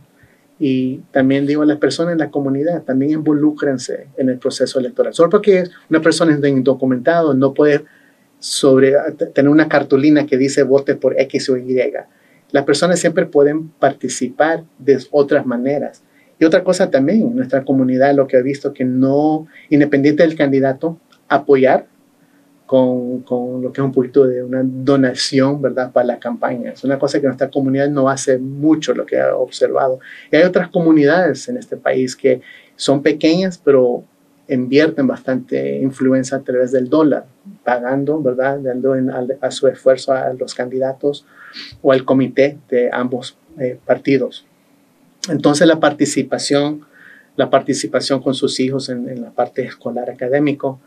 Y 0.59 0.97
también 1.11 1.45
digo 1.45 1.61
a 1.61 1.65
las 1.65 1.77
personas 1.77 2.13
en 2.13 2.19
la 2.19 2.31
comunidad, 2.31 2.83
también 2.83 3.11
involúcrense 3.11 4.07
en 4.17 4.29
el 4.29 4.37
proceso 4.37 4.79
electoral. 4.79 5.13
Solo 5.13 5.29
porque 5.29 5.63
una 5.89 6.01
persona 6.01 6.35
es 6.35 6.49
indocumentado 6.49 7.33
no 7.33 7.53
puede 7.53 7.85
sobre 8.39 8.93
tener 9.33 9.49
una 9.49 9.69
cartulina 9.69 10.25
que 10.25 10.37
dice 10.37 10.63
vote 10.63 10.95
por 10.95 11.19
X 11.19 11.49
o 11.49 11.57
Y. 11.57 11.79
Las 12.51 12.63
personas 12.65 12.99
siempre 12.99 13.25
pueden 13.25 13.69
participar 13.69 14.63
de 14.79 14.99
otras 15.11 15.45
maneras. 15.45 16.03
Y 16.39 16.45
otra 16.45 16.63
cosa 16.63 16.89
también, 16.89 17.35
nuestra 17.35 17.63
comunidad 17.63 18.15
lo 18.15 18.27
que 18.27 18.37
ha 18.37 18.41
visto 18.41 18.73
que 18.73 18.85
no, 18.85 19.47
independiente 19.69 20.23
del 20.23 20.35
candidato, 20.35 20.97
apoyar 21.27 21.87
con, 22.69 23.23
con, 23.23 23.63
lo 23.63 23.73
que 23.73 23.81
es 23.81 23.85
un 23.85 23.91
poquito 23.91 24.27
de 24.27 24.43
una 24.43 24.61
donación, 24.63 25.59
¿verdad?, 25.59 25.91
para 25.91 26.05
la 26.05 26.19
campaña. 26.19 26.73
Es 26.73 26.83
una 26.83 26.99
cosa 26.99 27.19
que 27.19 27.25
nuestra 27.25 27.49
comunidad 27.49 27.89
no 27.89 28.07
hace 28.07 28.37
mucho, 28.37 28.93
lo 28.93 29.07
que 29.07 29.19
ha 29.19 29.35
observado. 29.35 29.99
Y 30.31 30.35
hay 30.35 30.43
otras 30.43 30.69
comunidades 30.69 31.49
en 31.49 31.57
este 31.57 31.77
país 31.77 32.15
que 32.15 32.41
son 32.75 33.01
pequeñas, 33.01 33.57
pero 33.57 34.03
invierten 34.47 35.07
bastante 35.07 35.79
influencia 35.79 36.37
a 36.37 36.41
través 36.41 36.71
del 36.71 36.89
dólar, 36.89 37.25
pagando, 37.63 38.21
¿verdad?, 38.21 38.59
dando 38.59 38.93
a, 39.41 39.49
su 39.49 39.67
esfuerzo 39.67 40.13
a 40.13 40.31
los 40.33 40.53
candidatos 40.53 41.25
o 41.81 41.91
al 41.91 42.05
comité 42.05 42.59
de 42.69 42.91
ambos 42.93 43.35
eh, 43.57 43.79
partidos. 43.83 44.45
Entonces 45.27 45.65
la 45.65 45.79
participación, 45.79 46.85
la 47.35 47.49
participación 47.49 48.21
con 48.21 48.35
sus 48.35 48.59
hijos 48.59 48.89
en, 48.89 49.23
la 49.23 49.31
parte 49.31 49.63
escolar 49.63 50.11
académico, 50.11 50.79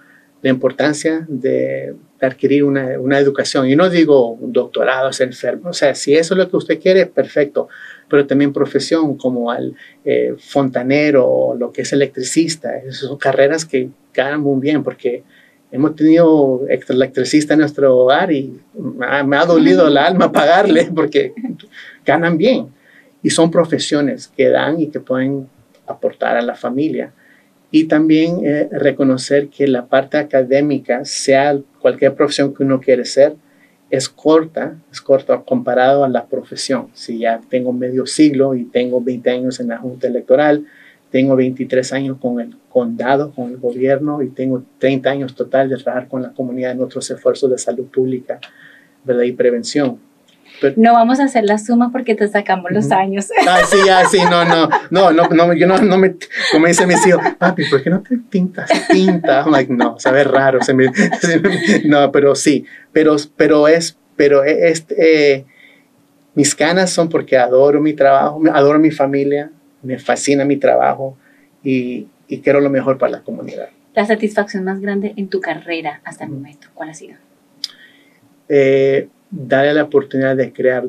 la 0.43 0.51
importancia 0.51 1.25
de, 1.29 1.95
adquirir 2.21 2.63
una, 2.63 3.01
una, 3.01 3.19
educación. 3.19 3.69
Y 3.69 3.75
no 3.75 3.89
digo 3.89 4.39
doctorados, 4.41 5.21
enfermo, 5.21 5.71
o 5.71 5.73
sea, 5.73 5.95
si 5.95 6.15
eso 6.15 6.35
es 6.35 6.39
lo 6.39 6.49
que 6.49 6.57
usted 6.57 6.81
quiere, 6.81 7.07
perfecto, 7.07 7.69
pero 8.09 8.27
también 8.27 8.53
profesión 8.53 9.17
como 9.17 9.51
al 9.51 9.75
eh, 10.05 10.35
fontanero 10.39 11.27
o 11.27 11.55
lo 11.55 11.73
que 11.73 11.83
es 11.83 11.93
electricista. 11.93 12.77
Esas 12.77 13.09
son 13.09 13.17
carreras 13.17 13.65
que 13.65 13.89
ganan 14.13 14.41
muy 14.41 14.61
bien 14.61 14.85
porque 14.85 15.25
hemos 15.71 15.97
tenido 15.97 16.61
electricista 16.69 17.55
en 17.55 17.61
nuestro 17.61 17.97
hogar 17.97 18.31
y 18.31 18.61
me 18.75 19.37
ha 19.37 19.47
dolido 19.47 19.89
el 19.89 19.97
alma 19.97 20.31
pagarle 20.31 20.91
porque 20.95 21.33
ganan 22.05 22.37
bien 22.37 22.69
y 23.23 23.31
son 23.31 23.51
profesiones 23.51 24.29
que 24.29 24.49
dan 24.49 24.81
y 24.81 24.89
que 24.89 25.01
pueden 25.01 25.49
aportar 25.87 26.37
a 26.37 26.43
la 26.43 26.55
familia. 26.55 27.13
Y 27.73 27.85
también 27.85 28.47
eh, 28.47 28.69
reconocer 28.71 29.49
que 29.49 29.67
la 29.67 29.87
parte 29.87 30.19
académica, 30.19 31.05
sea 31.05 31.59
cualquier 31.81 32.15
profesión 32.15 32.55
que 32.55 32.63
uno 32.63 32.81
quiere 32.81 33.05
ser, 33.05 33.35
es 33.91 34.09
corta, 34.09 34.77
es 34.93 35.01
corta 35.01 35.41
comparado 35.41 36.05
a 36.05 36.09
la 36.09 36.27
profesión. 36.27 36.89
Si 36.93 37.19
ya 37.19 37.41
tengo 37.49 37.73
medio 37.73 38.07
siglo 38.07 38.55
y 38.55 38.65
tengo 38.65 39.01
20 39.01 39.31
años 39.31 39.59
en 39.59 39.69
la 39.69 39.79
Junta 39.79 40.07
Electoral, 40.07 40.67
tengo 41.11 41.35
23 41.35 41.93
años 41.95 42.19
con 42.21 42.41
el 42.41 42.55
condado, 42.69 43.33
con 43.33 43.51
el 43.51 43.57
gobierno 43.57 44.23
y 44.23 44.29
tengo 44.29 44.63
30 44.79 45.11
años 45.11 45.35
total 45.35 45.69
de 45.69 45.77
trabajar 45.77 46.09
con 46.09 46.23
la 46.23 46.33
comunidad 46.33 46.73
en 46.73 46.83
otros 46.83 47.11
esfuerzos 47.11 47.51
de 47.51 47.59
salud 47.59 47.87
pública 47.87 48.39
¿verdad? 49.05 49.25
y 49.25 49.33
prevención 49.33 49.99
no 50.77 50.93
vamos 50.93 51.21
a 51.21 51.25
hacer 51.25 51.45
la 51.45 51.59
suma 51.59 51.91
porque 51.91 52.15
te 52.15 52.29
sacamos 52.29 52.71
los 52.71 52.91
años. 52.91 53.29
Ah, 53.47 53.61
sí, 53.69 53.79
ah, 53.91 54.05
sí, 54.11 54.19
no, 54.31 54.45
no, 54.45 54.69
no, 54.91 55.11
no, 55.13 55.29
no, 55.29 55.53
yo 55.53 55.67
no, 55.67 55.79
no 55.79 55.99
me, 55.99 56.15
como 56.53 56.67
dice 56.67 56.87
mis 56.87 57.05
hijos, 57.07 57.21
papi, 57.39 57.65
¿por 57.67 57.83
qué 57.83 57.91
no 57.91 58.01
te 58.01 58.17
pintas 58.17 58.71
tinta? 58.89 59.43
I'm 59.43 59.51
like, 59.51 59.73
no, 59.73 59.99
sabe 59.99 60.25
raro, 60.25 60.63
se 60.63 60.73
me, 60.73 60.87
no, 61.85 62.11
pero 62.13 62.35
sí, 62.35 62.65
pero, 62.93 63.17
pero 63.37 63.69
es, 63.69 63.99
pero 64.17 64.45
es, 64.45 64.87
eh, 64.97 65.45
mis 66.35 66.57
ganas 66.57 66.91
son 66.91 67.09
porque 67.09 67.37
adoro 67.37 67.81
mi 67.81 67.93
trabajo, 67.93 68.41
adoro 68.53 68.79
mi 68.79 68.91
familia, 68.91 69.51
me 69.83 69.99
fascina 69.99 70.45
mi 70.45 70.57
trabajo 70.57 71.17
y, 71.63 72.07
y 72.29 72.39
quiero 72.41 72.61
lo 72.61 72.71
mejor 72.71 72.97
para 72.97 73.13
la 73.13 73.21
comunidad. 73.23 73.69
La 73.95 74.07
satisfacción 74.07 74.65
más 74.65 74.81
grande 74.81 75.13
en 75.17 75.29
tu 75.29 75.41
carrera 75.41 76.01
hasta 76.05 76.25
el 76.25 76.31
momento, 76.31 76.69
¿cuál 76.75 76.91
ha 76.91 76.95
sido? 76.95 77.17
Eh, 78.49 79.09
darle 79.33 79.73
la 79.73 79.85
oportunidad 79.85 80.37
de 80.37 80.53
crear 80.53 80.85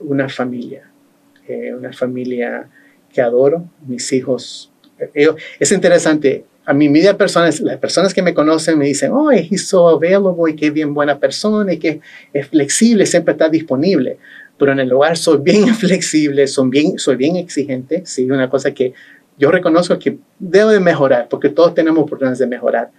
una 0.00 0.28
familia, 0.28 0.90
eh, 1.46 1.72
una 1.72 1.92
familia 1.92 2.68
que 3.12 3.22
adoro, 3.22 3.64
mis 3.86 4.12
hijos. 4.12 4.70
Eh, 5.14 5.28
es 5.60 5.72
interesante, 5.72 6.44
a 6.66 6.74
mi 6.74 6.88
media 6.88 7.16
personas, 7.16 7.60
las 7.60 7.78
personas 7.78 8.12
que 8.12 8.20
me 8.20 8.34
conocen 8.34 8.78
me 8.78 8.86
dicen, 8.86 9.12
oh, 9.12 9.30
he's 9.30 9.66
so 9.66 9.88
available 9.88 10.52
y 10.52 10.56
qué 10.56 10.70
bien 10.70 10.92
buena 10.92 11.18
persona 11.18 11.72
y 11.72 11.78
que 11.78 12.00
es 12.32 12.48
flexible, 12.48 13.06
siempre 13.06 13.32
está 13.32 13.48
disponible. 13.48 14.18
Pero 14.58 14.72
en 14.72 14.80
el 14.80 14.92
hogar 14.92 15.16
soy 15.16 15.38
bien 15.38 15.68
flexible, 15.74 16.46
soy 16.48 16.68
bien, 16.68 16.98
soy 16.98 17.16
bien 17.16 17.36
exigente, 17.36 18.02
sí, 18.04 18.28
una 18.28 18.50
cosa 18.50 18.72
que 18.74 18.92
yo 19.38 19.52
reconozco 19.52 19.98
que 20.00 20.18
debo 20.40 20.70
de 20.70 20.80
mejorar, 20.80 21.28
porque 21.30 21.48
todos 21.48 21.72
tenemos 21.72 22.02
oportunidades 22.02 22.40
de 22.40 22.48
mejorar, 22.48 22.90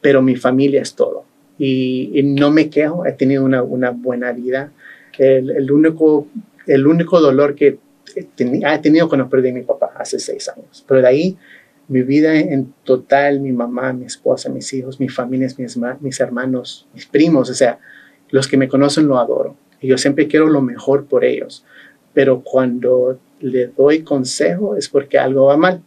pero 0.00 0.20
mi 0.20 0.34
familia 0.34 0.82
es 0.82 0.94
todo 0.94 1.24
y, 1.58 2.22
no 2.24 2.50
me 2.50 2.68
quejo, 2.70 3.06
he 3.06 3.12
tenido 3.12 3.44
una, 3.44 3.62
una 3.62 3.90
buena 3.90 4.32
vida. 4.32 4.72
El, 5.18 5.50
el, 5.50 5.70
único, 5.70 6.26
el 6.66 6.86
único 6.86 7.20
dolor 7.20 7.54
que 7.54 7.78
he 8.14 8.78
tenido 8.78 9.08
cuando 9.08 9.28
perdí 9.28 9.50
a 9.50 9.54
mi 9.54 9.62
papá 9.62 9.92
hace 9.96 10.18
seis 10.18 10.48
años, 10.48 10.84
pero 10.86 11.00
de 11.00 11.08
ahí 11.08 11.38
mi 11.88 12.02
vida 12.02 12.34
en 12.34 12.72
total, 12.84 13.40
mi 13.40 13.52
mamá, 13.52 13.92
mi 13.92 14.06
esposa, 14.06 14.48
mis 14.48 14.72
hijos, 14.72 14.98
mi 14.98 15.08
familia, 15.08 15.48
mis, 15.56 15.78
mis 16.00 16.20
hermanos, 16.20 16.86
mis 16.92 17.06
primos, 17.06 17.48
o 17.50 17.54
sea, 17.54 17.78
los 18.30 18.48
que 18.48 18.56
me 18.56 18.68
conocen 18.68 19.06
lo 19.06 19.18
adoro. 19.18 19.56
Y 19.80 19.88
yo 19.88 19.98
siempre 19.98 20.26
quiero 20.26 20.48
lo 20.48 20.62
mejor 20.62 21.06
por 21.06 21.24
ellos. 21.24 21.64
Pero 22.12 22.42
cuando 22.42 23.18
le 23.40 23.68
doy 23.68 24.02
consejo 24.02 24.76
es 24.76 24.88
porque 24.88 25.18
algo 25.18 25.46
va 25.46 25.56
mal. 25.56 25.82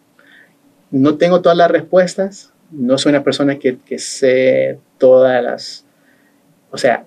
No 0.91 1.17
tengo 1.17 1.41
todas 1.41 1.57
las 1.57 1.71
respuestas, 1.71 2.53
no 2.71 2.97
soy 2.97 3.11
una 3.11 3.23
persona 3.23 3.57
que, 3.57 3.77
que 3.77 3.99
sé 3.99 4.79
todas 4.97 5.43
las, 5.43 5.85
o 6.71 6.77
sea, 6.77 7.05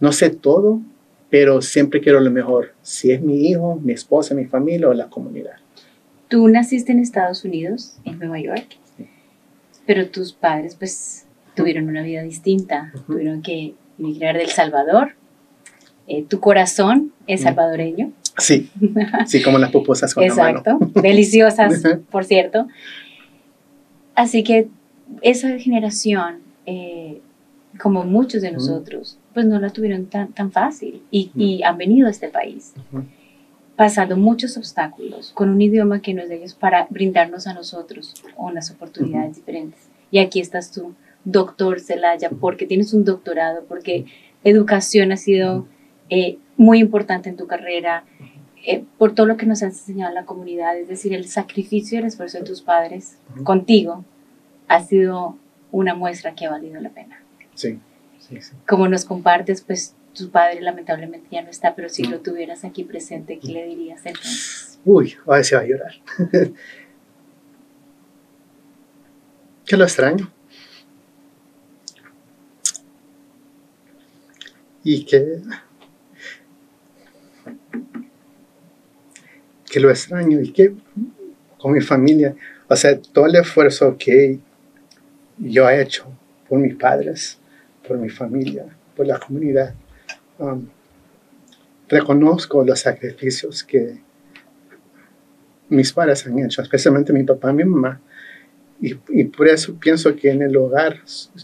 no 0.00 0.12
sé 0.12 0.30
todo, 0.30 0.80
pero 1.30 1.62
siempre 1.62 2.00
quiero 2.00 2.20
lo 2.20 2.30
mejor, 2.30 2.74
si 2.82 3.10
es 3.10 3.20
mi 3.20 3.48
hijo, 3.48 3.76
mi 3.82 3.92
esposa, 3.92 4.34
mi 4.34 4.44
familia 4.44 4.88
o 4.88 4.94
la 4.94 5.08
comunidad. 5.08 5.56
Tú 6.28 6.48
naciste 6.48 6.92
en 6.92 7.00
Estados 7.00 7.44
Unidos, 7.44 7.96
en 8.04 8.18
Nueva 8.18 8.40
York, 8.40 8.76
pero 9.86 10.08
tus 10.08 10.32
padres 10.32 10.76
pues 10.76 11.26
tuvieron 11.54 11.88
una 11.88 12.02
vida 12.02 12.22
distinta, 12.22 12.92
tuvieron 13.06 13.42
que 13.42 13.74
emigrar 13.98 14.36
del 14.36 14.48
Salvador. 14.48 15.12
Eh, 16.06 16.24
tu 16.28 16.40
corazón 16.40 17.12
es 17.26 17.42
salvadoreño. 17.42 18.12
Sí, 18.38 18.70
sí, 19.26 19.42
como 19.42 19.58
las 19.58 19.70
pupusas 19.70 20.14
con 20.14 20.24
Exacto, 20.24 20.70
la 20.70 20.78
mano. 20.78 20.92
deliciosas, 21.02 21.82
por 22.10 22.24
cierto. 22.24 22.66
Así 24.14 24.44
que 24.44 24.68
esa 25.22 25.58
generación 25.58 26.38
eh, 26.66 27.20
como 27.80 28.04
muchos 28.04 28.42
de 28.42 28.52
nosotros, 28.52 29.18
pues 29.32 29.46
no 29.46 29.58
la 29.58 29.70
tuvieron 29.70 30.06
tan, 30.06 30.32
tan 30.32 30.52
fácil 30.52 31.02
y, 31.10 31.62
han 31.62 31.76
venido 31.76 32.06
a 32.06 32.10
este 32.10 32.28
país 32.28 32.72
pasando 33.76 34.16
muchos 34.16 34.56
obstáculos 34.56 35.32
con 35.32 35.48
un 35.48 35.60
idioma 35.60 36.00
que 36.00 36.14
no 36.14 36.22
es 36.22 36.28
de 36.28 36.36
ellos 36.36 36.54
para 36.54 36.86
brindarnos 36.90 37.46
a 37.46 37.54
nosotros 37.54 38.14
unas 38.36 38.70
oportunidades 38.70 39.36
diferentes. 39.36 39.80
Y 40.10 40.20
aquí 40.20 40.38
estás 40.38 40.70
tú, 40.70 40.94
doctor 41.24 41.80
Celaya, 41.80 42.30
porque 42.30 42.66
tienes 42.66 42.94
un 42.94 43.04
doctorado, 43.04 43.64
porque 43.64 44.04
educación 44.44 45.10
ha 45.10 45.16
sido 45.16 45.66
eh, 46.08 46.38
muy 46.56 46.78
importante 46.78 47.28
en 47.28 47.36
tu 47.36 47.48
carrera, 47.48 48.04
eh, 48.66 48.84
por 48.98 49.14
todo 49.14 49.26
lo 49.26 49.36
que 49.36 49.46
nos 49.46 49.62
has 49.62 49.74
enseñado 49.80 50.14
la 50.14 50.24
comunidad, 50.24 50.78
es 50.78 50.88
decir, 50.88 51.12
el 51.12 51.26
sacrificio 51.28 51.96
y 51.96 52.00
el 52.00 52.06
esfuerzo 52.06 52.38
de 52.38 52.44
tus 52.44 52.62
padres 52.62 53.18
contigo 53.42 54.04
ha 54.68 54.82
sido 54.82 55.36
una 55.70 55.94
muestra 55.94 56.34
que 56.34 56.46
ha 56.46 56.50
valido 56.50 56.80
la 56.80 56.90
pena. 56.90 57.20
Sí, 57.54 57.78
sí, 58.20 58.40
sí. 58.40 58.52
Como 58.66 58.88
nos 58.88 59.04
compartes, 59.04 59.60
pues 59.60 59.94
tu 60.14 60.30
padre 60.30 60.60
lamentablemente 60.62 61.28
ya 61.30 61.42
no 61.42 61.50
está, 61.50 61.74
pero 61.74 61.88
si 61.88 62.04
lo 62.04 62.20
tuvieras 62.20 62.64
aquí 62.64 62.84
presente, 62.84 63.38
¿qué 63.38 63.48
le 63.48 63.66
dirías 63.66 64.06
entonces? 64.06 64.78
Uy, 64.84 65.14
a 65.26 65.32
ver 65.32 65.44
si 65.44 65.54
va 65.54 65.60
a 65.60 65.66
llorar. 65.66 65.92
que 69.66 69.76
lo 69.76 69.84
extraño. 69.84 70.30
Y 74.82 75.04
que, 75.04 75.40
que 79.74 79.80
lo 79.80 79.90
extraño 79.90 80.40
y 80.40 80.52
que 80.52 80.72
con 81.58 81.72
mi 81.72 81.80
familia, 81.80 82.32
o 82.68 82.76
sea, 82.76 82.96
todo 82.96 83.26
el 83.26 83.34
esfuerzo 83.34 83.96
que 83.98 84.38
yo 85.36 85.68
he 85.68 85.82
hecho 85.82 86.06
por 86.48 86.60
mis 86.60 86.76
padres, 86.76 87.40
por 87.84 87.98
mi 87.98 88.08
familia, 88.08 88.66
por 88.94 89.04
la 89.04 89.18
comunidad. 89.18 89.74
Um, 90.38 90.68
reconozco 91.88 92.64
los 92.64 92.78
sacrificios 92.78 93.64
que 93.64 93.98
mis 95.70 95.92
padres 95.92 96.24
han 96.24 96.38
hecho, 96.38 96.62
especialmente 96.62 97.12
mi 97.12 97.24
papá 97.24 97.50
y 97.50 97.54
mi 97.54 97.64
mamá. 97.64 98.00
Y, 98.80 99.24
por 99.24 99.48
eso 99.48 99.74
pienso 99.74 100.14
que 100.14 100.30
en 100.30 100.42
el 100.42 100.56
hogar 100.56 101.00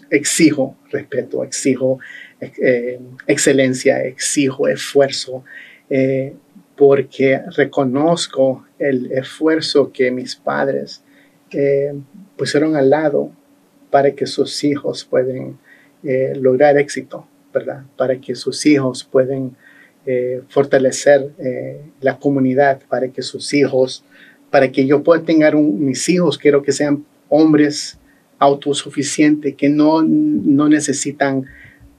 exijo 0.09 0.77
respeto, 0.93 1.43
exijo 1.43 1.99
eh, 2.41 3.01
excelencia, 3.27 4.05
exijo 4.05 4.69
esfuerzo, 4.69 5.43
eh, 5.89 6.33
porque 6.81 7.43
reconozco 7.57 8.65
el 8.79 9.13
esfuerzo 9.13 9.93
que 9.93 10.11
mis 10.11 10.35
padres 10.35 11.03
eh, 11.51 11.93
pusieron 12.39 12.75
al 12.75 12.89
lado 12.89 13.31
para 13.91 14.13
que 14.13 14.27
sus 14.27 14.65
hijos 14.65 15.05
puedan 15.05 15.59
eh, 16.03 16.33
lograr 16.37 16.79
éxito, 16.79 17.27
¿verdad? 17.53 17.83
Para 17.99 18.19
que 18.19 18.35
sus 18.35 18.65
hijos 18.65 19.05
puedan 19.05 19.55
eh, 20.07 20.41
fortalecer 20.49 21.31
eh, 21.39 21.83
la 22.01 22.19
comunidad, 22.19 22.81
para 22.89 23.09
que 23.09 23.21
sus 23.21 23.53
hijos, 23.53 24.03
para 24.51 24.73
que 24.73 24.87
yo 24.87 25.03
pueda 25.03 25.23
tener 25.23 25.55
mis 25.57 26.09
hijos, 26.09 26.39
quiero 26.39 26.63
que 26.63 26.73
sean 26.73 27.05
hombres 27.29 27.99
autosuficientes, 28.39 29.55
que 29.55 29.69
no, 29.69 30.03
no 30.03 30.67
necesitan 30.71 31.45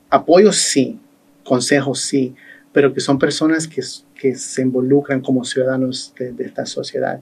apoyo, 0.09 0.51
sí, 0.51 0.99
consejos, 1.43 1.99
sí, 1.99 2.33
pero 2.73 2.93
que 2.93 2.99
son 3.01 3.19
personas 3.19 3.67
que, 3.67 3.81
que 4.15 4.35
se 4.35 4.61
involucran 4.61 5.21
como 5.21 5.43
ciudadanos 5.43 6.13
de, 6.17 6.31
de, 6.31 6.45
esta 6.45 6.65
sociedad. 6.65 7.21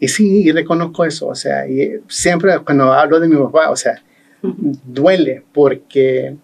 Y 0.00 0.08
sí, 0.08 0.42
y 0.42 0.52
reconozco 0.52 1.04
eso, 1.04 1.28
o 1.28 1.34
sea, 1.34 1.68
y 1.68 2.00
siempre 2.08 2.58
cuando 2.64 2.92
hablo 2.92 3.18
de 3.20 3.28
mi 3.28 3.36
papá, 3.36 3.70
o 3.70 3.76
sea, 3.76 4.02
duele 4.42 5.42
porque 5.52 6.36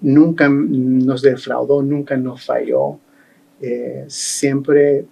nunca 0.00 0.48
nos 0.48 1.22
defraudó, 1.22 1.82
nunca 1.82 2.16
nos 2.16 2.44
falló. 2.44 2.98
Eh, 3.60 4.04
siempre 4.08 5.04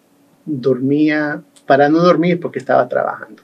dormía 0.44 1.42
para 1.66 1.88
no 1.88 2.00
dormir 2.00 2.40
porque 2.40 2.58
estaba 2.58 2.88
trabajando, 2.88 3.42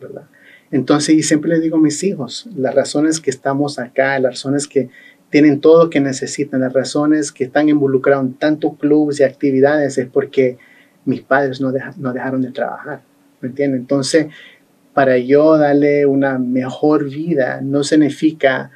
¿verdad? 0.00 0.24
Entonces, 0.70 1.14
y 1.14 1.22
siempre 1.22 1.50
le 1.50 1.60
digo 1.60 1.76
a 1.76 1.80
mis 1.80 2.02
hijos, 2.04 2.48
las 2.54 2.74
razones 2.74 3.20
que 3.20 3.30
estamos 3.30 3.78
acá, 3.78 4.18
las 4.18 4.32
razones 4.32 4.68
que 4.68 4.90
tienen 5.30 5.60
todo 5.60 5.84
lo 5.84 5.90
que 5.90 6.00
necesitan, 6.00 6.60
las 6.60 6.72
razones 6.72 7.32
que 7.32 7.44
están 7.44 7.68
involucrados 7.68 8.24
en 8.24 8.34
tantos 8.34 8.76
clubes 8.78 9.20
y 9.20 9.24
actividades 9.24 9.98
es 9.98 10.08
porque 10.08 10.58
mis 11.04 11.22
padres 11.22 11.60
no, 11.60 11.72
no 11.96 12.12
dejaron 12.12 12.42
de 12.42 12.50
trabajar, 12.50 13.02
¿me 13.40 13.48
entienden? 13.48 13.80
Entonces, 13.80 14.28
para 14.94 15.16
yo 15.18 15.56
darle 15.56 16.06
una 16.06 16.38
mejor 16.38 17.04
vida 17.04 17.60
no 17.62 17.84
significa 17.84 18.70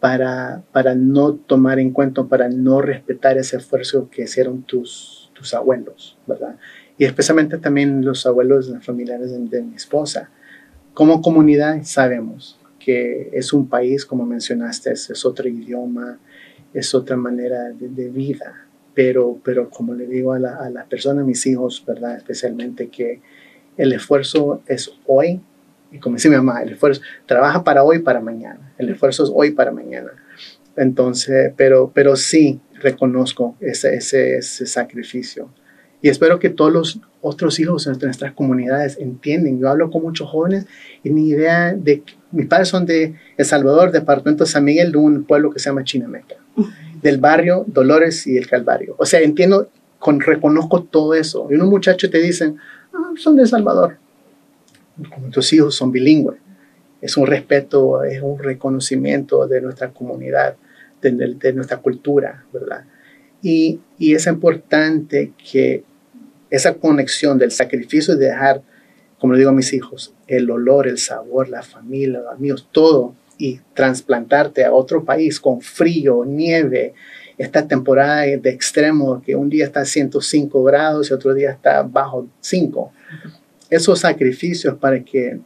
para, 0.00 0.62
para 0.70 0.94
no 0.94 1.34
tomar 1.34 1.78
en 1.78 1.90
cuenta, 1.90 2.24
para 2.24 2.48
no 2.48 2.82
respetar 2.82 3.38
ese 3.38 3.56
esfuerzo 3.56 4.08
que 4.10 4.24
hicieron 4.24 4.62
tus, 4.62 5.30
tus 5.32 5.54
abuelos, 5.54 6.18
¿verdad? 6.26 6.56
Y 6.96 7.04
especialmente 7.04 7.58
también 7.58 8.04
los 8.04 8.26
abuelos, 8.26 8.68
los 8.68 8.84
familiares 8.84 9.32
de, 9.32 9.62
mi 9.62 9.74
esposa. 9.74 10.30
Como 10.92 11.22
comunidad 11.22 11.82
sabemos 11.82 12.58
que 12.84 13.30
es 13.32 13.52
un 13.52 13.68
país, 13.68 14.04
como 14.04 14.26
mencionaste, 14.26 14.92
es, 14.92 15.24
otro 15.24 15.48
idioma, 15.48 16.18
es 16.72 16.94
otra 16.94 17.16
manera 17.16 17.70
de, 17.70 18.08
vida, 18.08 18.66
pero, 18.94 19.38
pero 19.42 19.70
como 19.70 19.94
le 19.94 20.06
digo 20.06 20.32
a, 20.32 20.38
la, 20.38 20.56
a 20.56 20.70
las 20.70 20.86
personas, 20.86 21.24
mis 21.24 21.46
hijos, 21.46 21.82
¿verdad? 21.86 22.16
Especialmente 22.16 22.88
que 22.88 23.20
el 23.76 23.92
esfuerzo 23.92 24.62
es 24.66 24.92
hoy 25.06 25.40
y 25.94 26.00
como 26.00 26.16
dice 26.16 26.28
mi 26.28 26.34
mamá, 26.34 26.60
el 26.62 26.72
esfuerzo 26.72 27.02
trabaja 27.24 27.62
para 27.62 27.84
hoy, 27.84 28.00
para 28.00 28.20
mañana. 28.20 28.74
El 28.78 28.90
esfuerzo 28.90 29.22
es 29.22 29.30
hoy 29.32 29.52
para 29.52 29.70
mañana. 29.70 30.10
Entonces, 30.76 31.52
pero, 31.56 31.92
pero 31.94 32.16
sí 32.16 32.60
reconozco 32.80 33.56
ese, 33.60 33.94
ese, 33.94 34.38
ese 34.38 34.66
sacrificio. 34.66 35.48
Y 36.02 36.08
espero 36.08 36.40
que 36.40 36.50
todos 36.50 36.72
los 36.72 37.00
otros 37.24 37.58
hijos 37.58 37.84
de 37.84 38.06
nuestras 38.06 38.32
comunidades 38.32 38.98
entiendan. 38.98 39.58
Yo 39.58 39.68
hablo 39.68 39.90
con 39.90 40.02
muchos 40.02 40.28
jóvenes 40.28 40.66
y 41.02 41.10
mi 41.10 41.28
idea 41.28 41.72
de... 41.72 42.02
Mis 42.30 42.46
padres 42.46 42.68
son 42.68 42.84
de 42.84 43.14
El 43.36 43.44
Salvador, 43.44 43.92
departamento 43.92 44.44
de 44.44 44.50
San 44.50 44.64
Miguel, 44.64 44.92
de 44.92 44.98
un 44.98 45.24
pueblo 45.24 45.50
que 45.50 45.60
se 45.60 45.70
llama 45.70 45.84
Chinameca, 45.84 46.34
del 47.00 47.18
barrio 47.18 47.64
Dolores 47.68 48.26
y 48.26 48.36
el 48.36 48.48
Calvario. 48.48 48.96
O 48.98 49.06
sea, 49.06 49.20
entiendo, 49.20 49.68
con, 50.00 50.20
reconozco 50.20 50.82
todo 50.82 51.14
eso. 51.14 51.46
Y 51.50 51.54
unos 51.54 51.68
muchachos 51.68 52.10
te 52.10 52.18
dicen, 52.18 52.56
ah, 52.92 53.12
son 53.16 53.36
de 53.36 53.42
El 53.42 53.48
Salvador 53.48 53.98
tus 55.32 55.52
hijos 55.52 55.74
son 55.74 55.92
bilingües. 55.92 56.38
Es 57.00 57.16
un 57.16 57.26
respeto, 57.26 58.02
es 58.04 58.22
un 58.22 58.38
reconocimiento 58.38 59.46
de 59.46 59.60
nuestra 59.60 59.90
comunidad, 59.90 60.56
de, 61.02 61.52
nuestra 61.52 61.78
cultura, 61.78 62.44
¿verdad? 62.52 62.84
Y, 63.42 63.80
y, 63.98 64.14
es 64.14 64.26
importante 64.26 65.32
que 65.36 65.84
esa 66.54 66.74
conexión 66.74 67.38
del 67.38 67.50
sacrificio 67.50 68.16
de 68.16 68.26
dejar, 68.26 68.62
como 69.18 69.32
le 69.32 69.40
digo 69.40 69.50
a 69.50 69.54
mis 69.54 69.72
hijos, 69.72 70.14
el 70.26 70.50
olor, 70.50 70.88
el 70.88 70.98
sabor, 70.98 71.48
la 71.48 71.62
familia, 71.62 72.20
los 72.20 72.32
amigos, 72.32 72.68
todo, 72.72 73.14
y 73.36 73.60
trasplantarte 73.74 74.64
a 74.64 74.72
otro 74.72 75.04
país 75.04 75.40
con 75.40 75.60
frío, 75.60 76.24
nieve, 76.24 76.94
esta 77.36 77.66
temporada 77.66 78.22
de 78.22 78.50
extremo, 78.50 79.20
que 79.20 79.34
un 79.34 79.50
día 79.50 79.64
está 79.64 79.80
a 79.80 79.84
105 79.84 80.62
grados 80.62 81.10
y 81.10 81.14
otro 81.14 81.34
día 81.34 81.50
está 81.50 81.82
bajo 81.82 82.28
5 82.40 82.92
esos 83.70 84.00
sacrificios 84.00 84.76
para 84.78 85.02
que 85.02 85.40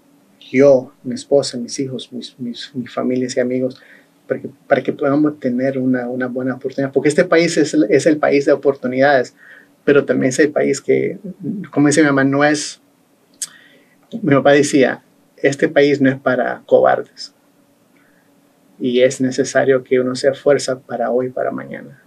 yo, 0.51 0.92
mi 1.03 1.14
esposa, 1.14 1.59
mis 1.59 1.79
hijos, 1.79 2.12
mis, 2.12 2.38
mis, 2.38 2.71
familias 2.92 3.37
y 3.37 3.40
amigos, 3.40 3.81
para 4.27 4.40
que, 4.40 4.51
para 4.66 4.83
que 4.83 4.92
podamos 4.92 5.38
tener 5.40 5.79
una, 5.79 6.09
una, 6.09 6.27
buena 6.27 6.55
oportunidad. 6.55 6.92
Porque 6.92 7.09
este 7.09 7.25
país 7.25 7.57
es, 7.57 7.75
es, 7.75 8.07
el 8.07 8.18
país 8.18 8.44
de 8.47 8.53
oportunidades, 8.53 9.35
pero 9.88 10.05
también 10.05 10.29
es 10.29 10.38
el 10.38 10.51
país 10.51 10.83
que, 10.83 11.16
como 11.70 11.87
dice 11.87 12.03
mi 12.03 12.09
mamá, 12.09 12.22
no 12.22 12.44
es, 12.44 12.83
mi 14.20 14.35
papá 14.35 14.53
decía, 14.53 15.03
este 15.38 15.66
país 15.66 16.03
no 16.03 16.11
es 16.11 16.16
para 16.16 16.62
cobardes. 16.66 17.35
Y 18.79 19.01
es 19.01 19.22
necesario 19.22 19.83
que 19.83 19.98
uno 19.98 20.14
se 20.14 20.29
esfuerza 20.29 20.79
para 20.79 21.11
hoy, 21.11 21.31
para 21.31 21.53
mañana. 21.53 22.03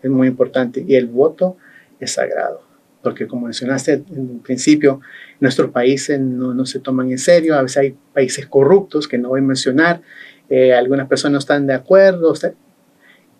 Es 0.00 0.08
muy 0.08 0.28
importante. 0.28 0.84
Y 0.86 0.94
el 0.94 1.08
voto 1.08 1.56
es 1.98 2.12
sagrado 2.12 2.62
porque 3.02 3.26
como 3.26 3.46
mencionaste 3.46 3.94
en 3.94 4.20
un 4.20 4.40
principio, 4.40 5.00
nuestros 5.40 5.70
países 5.70 6.20
no, 6.20 6.54
no, 6.54 6.66
se 6.66 6.78
toman 6.78 7.10
en 7.10 7.18
serio, 7.18 7.56
a 7.56 7.62
veces 7.62 7.76
hay 7.78 7.96
países 8.12 8.46
corruptos 8.46 9.08
que 9.08 9.18
no 9.18 9.30
voy 9.30 9.40
a 9.40 9.44
mencionar, 9.44 10.02
eh, 10.48 10.72
algunas 10.74 11.08
personas 11.08 11.32
no 11.32 11.38
están 11.38 11.66
de 11.66 11.74
acuerdo, 11.74 12.32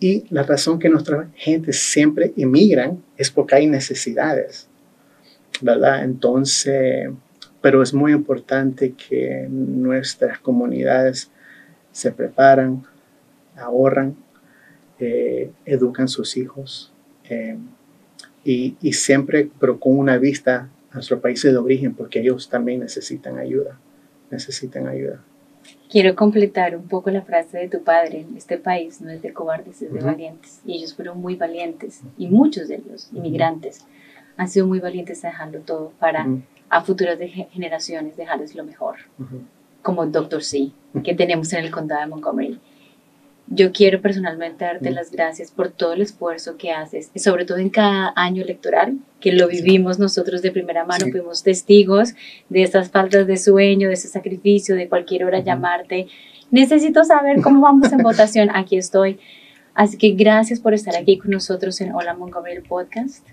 y 0.00 0.24
la 0.30 0.42
razón 0.44 0.78
que 0.78 0.88
nuestra 0.88 1.28
gente 1.34 1.72
siempre 1.72 2.32
emigran 2.36 3.02
es 3.16 3.30
porque 3.30 3.56
hay 3.56 3.66
necesidades, 3.66 4.68
¿verdad? 5.60 6.04
Entonces, 6.04 7.10
pero 7.60 7.82
es 7.82 7.92
muy 7.92 8.12
importante 8.12 8.92
que 8.92 9.46
nuestras 9.50 10.38
comunidades 10.38 11.30
se 11.90 12.12
preparan, 12.12 12.84
ahorran, 13.56 14.16
eh, 15.00 15.50
educan 15.64 16.08
sus 16.08 16.36
hijos. 16.36 16.92
Eh, 17.28 17.58
y, 18.44 18.92
siempre, 18.94 19.50
pero 19.60 19.78
con 19.78 19.98
una 19.98 20.16
vista 20.16 20.70
a 20.90 20.94
nuestros 20.94 21.20
países 21.20 21.52
de 21.52 21.58
origen, 21.58 21.94
porque 21.94 22.20
ellos 22.20 22.48
también 22.48 22.80
necesitan 22.80 23.36
ayuda, 23.36 23.78
necesitan 24.30 24.86
ayuda. 24.86 25.22
Quiero 25.88 26.14
completar 26.14 26.76
un 26.76 26.86
poco 26.86 27.10
la 27.10 27.22
frase 27.22 27.58
de 27.58 27.68
tu 27.68 27.82
padre. 27.82 28.26
Este 28.36 28.58
país 28.58 29.00
no 29.00 29.10
es 29.10 29.22
de 29.22 29.32
cobardes, 29.32 29.80
es 29.80 29.92
de 29.92 30.00
valientes. 30.00 30.60
Y 30.66 30.76
ellos 30.76 30.94
fueron 30.94 31.20
muy 31.20 31.36
valientes. 31.36 32.02
Y 32.18 32.28
muchos 32.28 32.68
de 32.68 32.76
ellos, 32.76 33.08
inmigrantes, 33.12 33.86
han 34.36 34.48
sido 34.48 34.66
muy 34.66 34.80
valientes 34.80 35.22
dejando 35.22 35.60
todo 35.60 35.92
para 35.98 36.26
a 36.70 36.82
futuras 36.82 37.18
generaciones 37.50 38.16
dejarles 38.16 38.54
lo 38.54 38.64
mejor. 38.64 38.96
Como 39.82 40.04
Dr. 40.06 40.42
C, 40.42 40.70
que 41.02 41.14
tenemos 41.14 41.52
en 41.54 41.64
el 41.64 41.70
condado 41.70 42.02
de 42.02 42.06
Montgomery. 42.08 42.60
Yo 43.50 43.72
quiero 43.72 44.02
personalmente 44.02 44.66
darte 44.66 44.90
mm. 44.90 44.94
las 44.94 45.10
gracias 45.10 45.50
por 45.50 45.70
todo 45.70 45.94
el 45.94 46.02
esfuerzo 46.02 46.58
que 46.58 46.70
haces, 46.70 47.10
sobre 47.16 47.46
todo 47.46 47.56
en 47.56 47.70
cada 47.70 48.12
año 48.14 48.42
electoral, 48.42 48.98
que 49.20 49.32
lo 49.32 49.48
vivimos 49.48 49.98
nosotros 49.98 50.42
de 50.42 50.50
primera 50.50 50.84
mano, 50.84 51.06
fuimos 51.10 51.42
testigos 51.42 52.14
de 52.50 52.62
estas 52.62 52.90
faltas 52.90 53.26
de 53.26 53.38
sueño, 53.38 53.88
de 53.88 53.94
ese 53.94 54.08
sacrificio, 54.08 54.76
de 54.76 54.88
cualquier 54.88 55.24
hora 55.24 55.40
llamarte. 55.40 56.08
Necesito 56.50 57.04
saber 57.04 57.40
cómo 57.40 57.62
vamos 57.62 57.90
en 57.90 57.98
votación. 58.02 58.50
Aquí 58.52 58.76
estoy. 58.76 59.18
Así 59.74 59.96
que 59.96 60.10
gracias 60.10 60.60
por 60.60 60.74
estar 60.74 60.94
aquí 60.94 61.16
con 61.16 61.30
nosotros 61.30 61.80
en 61.80 61.94
Hola 61.94 62.14
Montgomery 62.14 62.60
Podcast. 62.60 63.26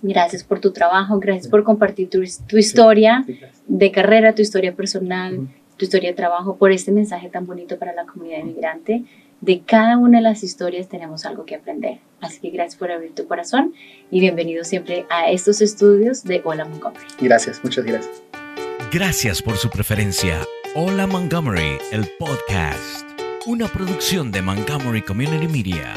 Gracias 0.00 0.44
por 0.44 0.60
tu 0.60 0.72
trabajo, 0.72 1.18
gracias 1.18 1.48
por 1.48 1.62
compartir 1.62 2.08
tu, 2.08 2.22
tu 2.46 2.56
historia 2.56 3.26
de 3.66 3.90
carrera, 3.90 4.34
tu 4.34 4.40
historia 4.40 4.74
personal, 4.74 5.48
tu 5.76 5.84
historia 5.84 6.10
de 6.10 6.16
trabajo, 6.16 6.56
por 6.56 6.72
este 6.72 6.92
mensaje 6.92 7.28
tan 7.28 7.46
bonito 7.46 7.78
para 7.78 7.92
la 7.92 8.06
comunidad 8.06 8.38
inmigrante 8.38 9.04
de 9.40 9.62
cada 9.62 9.98
una 9.98 10.18
de 10.18 10.22
las 10.22 10.42
historias 10.42 10.88
tenemos 10.88 11.24
algo 11.24 11.44
que 11.44 11.54
aprender. 11.54 11.98
Así 12.20 12.40
que 12.40 12.50
gracias 12.50 12.76
por 12.76 12.90
abrir 12.90 13.14
tu 13.14 13.26
corazón 13.26 13.74
y 14.10 14.20
bienvenido 14.20 14.64
siempre 14.64 15.06
a 15.10 15.30
estos 15.30 15.60
estudios 15.60 16.24
de 16.24 16.40
Hola 16.44 16.64
Montgomery. 16.64 17.06
Gracias, 17.20 17.62
muchas 17.62 17.84
gracias. 17.84 18.22
Gracias 18.92 19.42
por 19.42 19.56
su 19.56 19.68
preferencia. 19.68 20.40
Hola 20.74 21.06
Montgomery, 21.06 21.78
el 21.92 22.08
podcast. 22.18 23.06
Una 23.46 23.66
producción 23.68 24.32
de 24.32 24.42
Montgomery 24.42 25.02
Community 25.02 25.48
Media. 25.48 25.94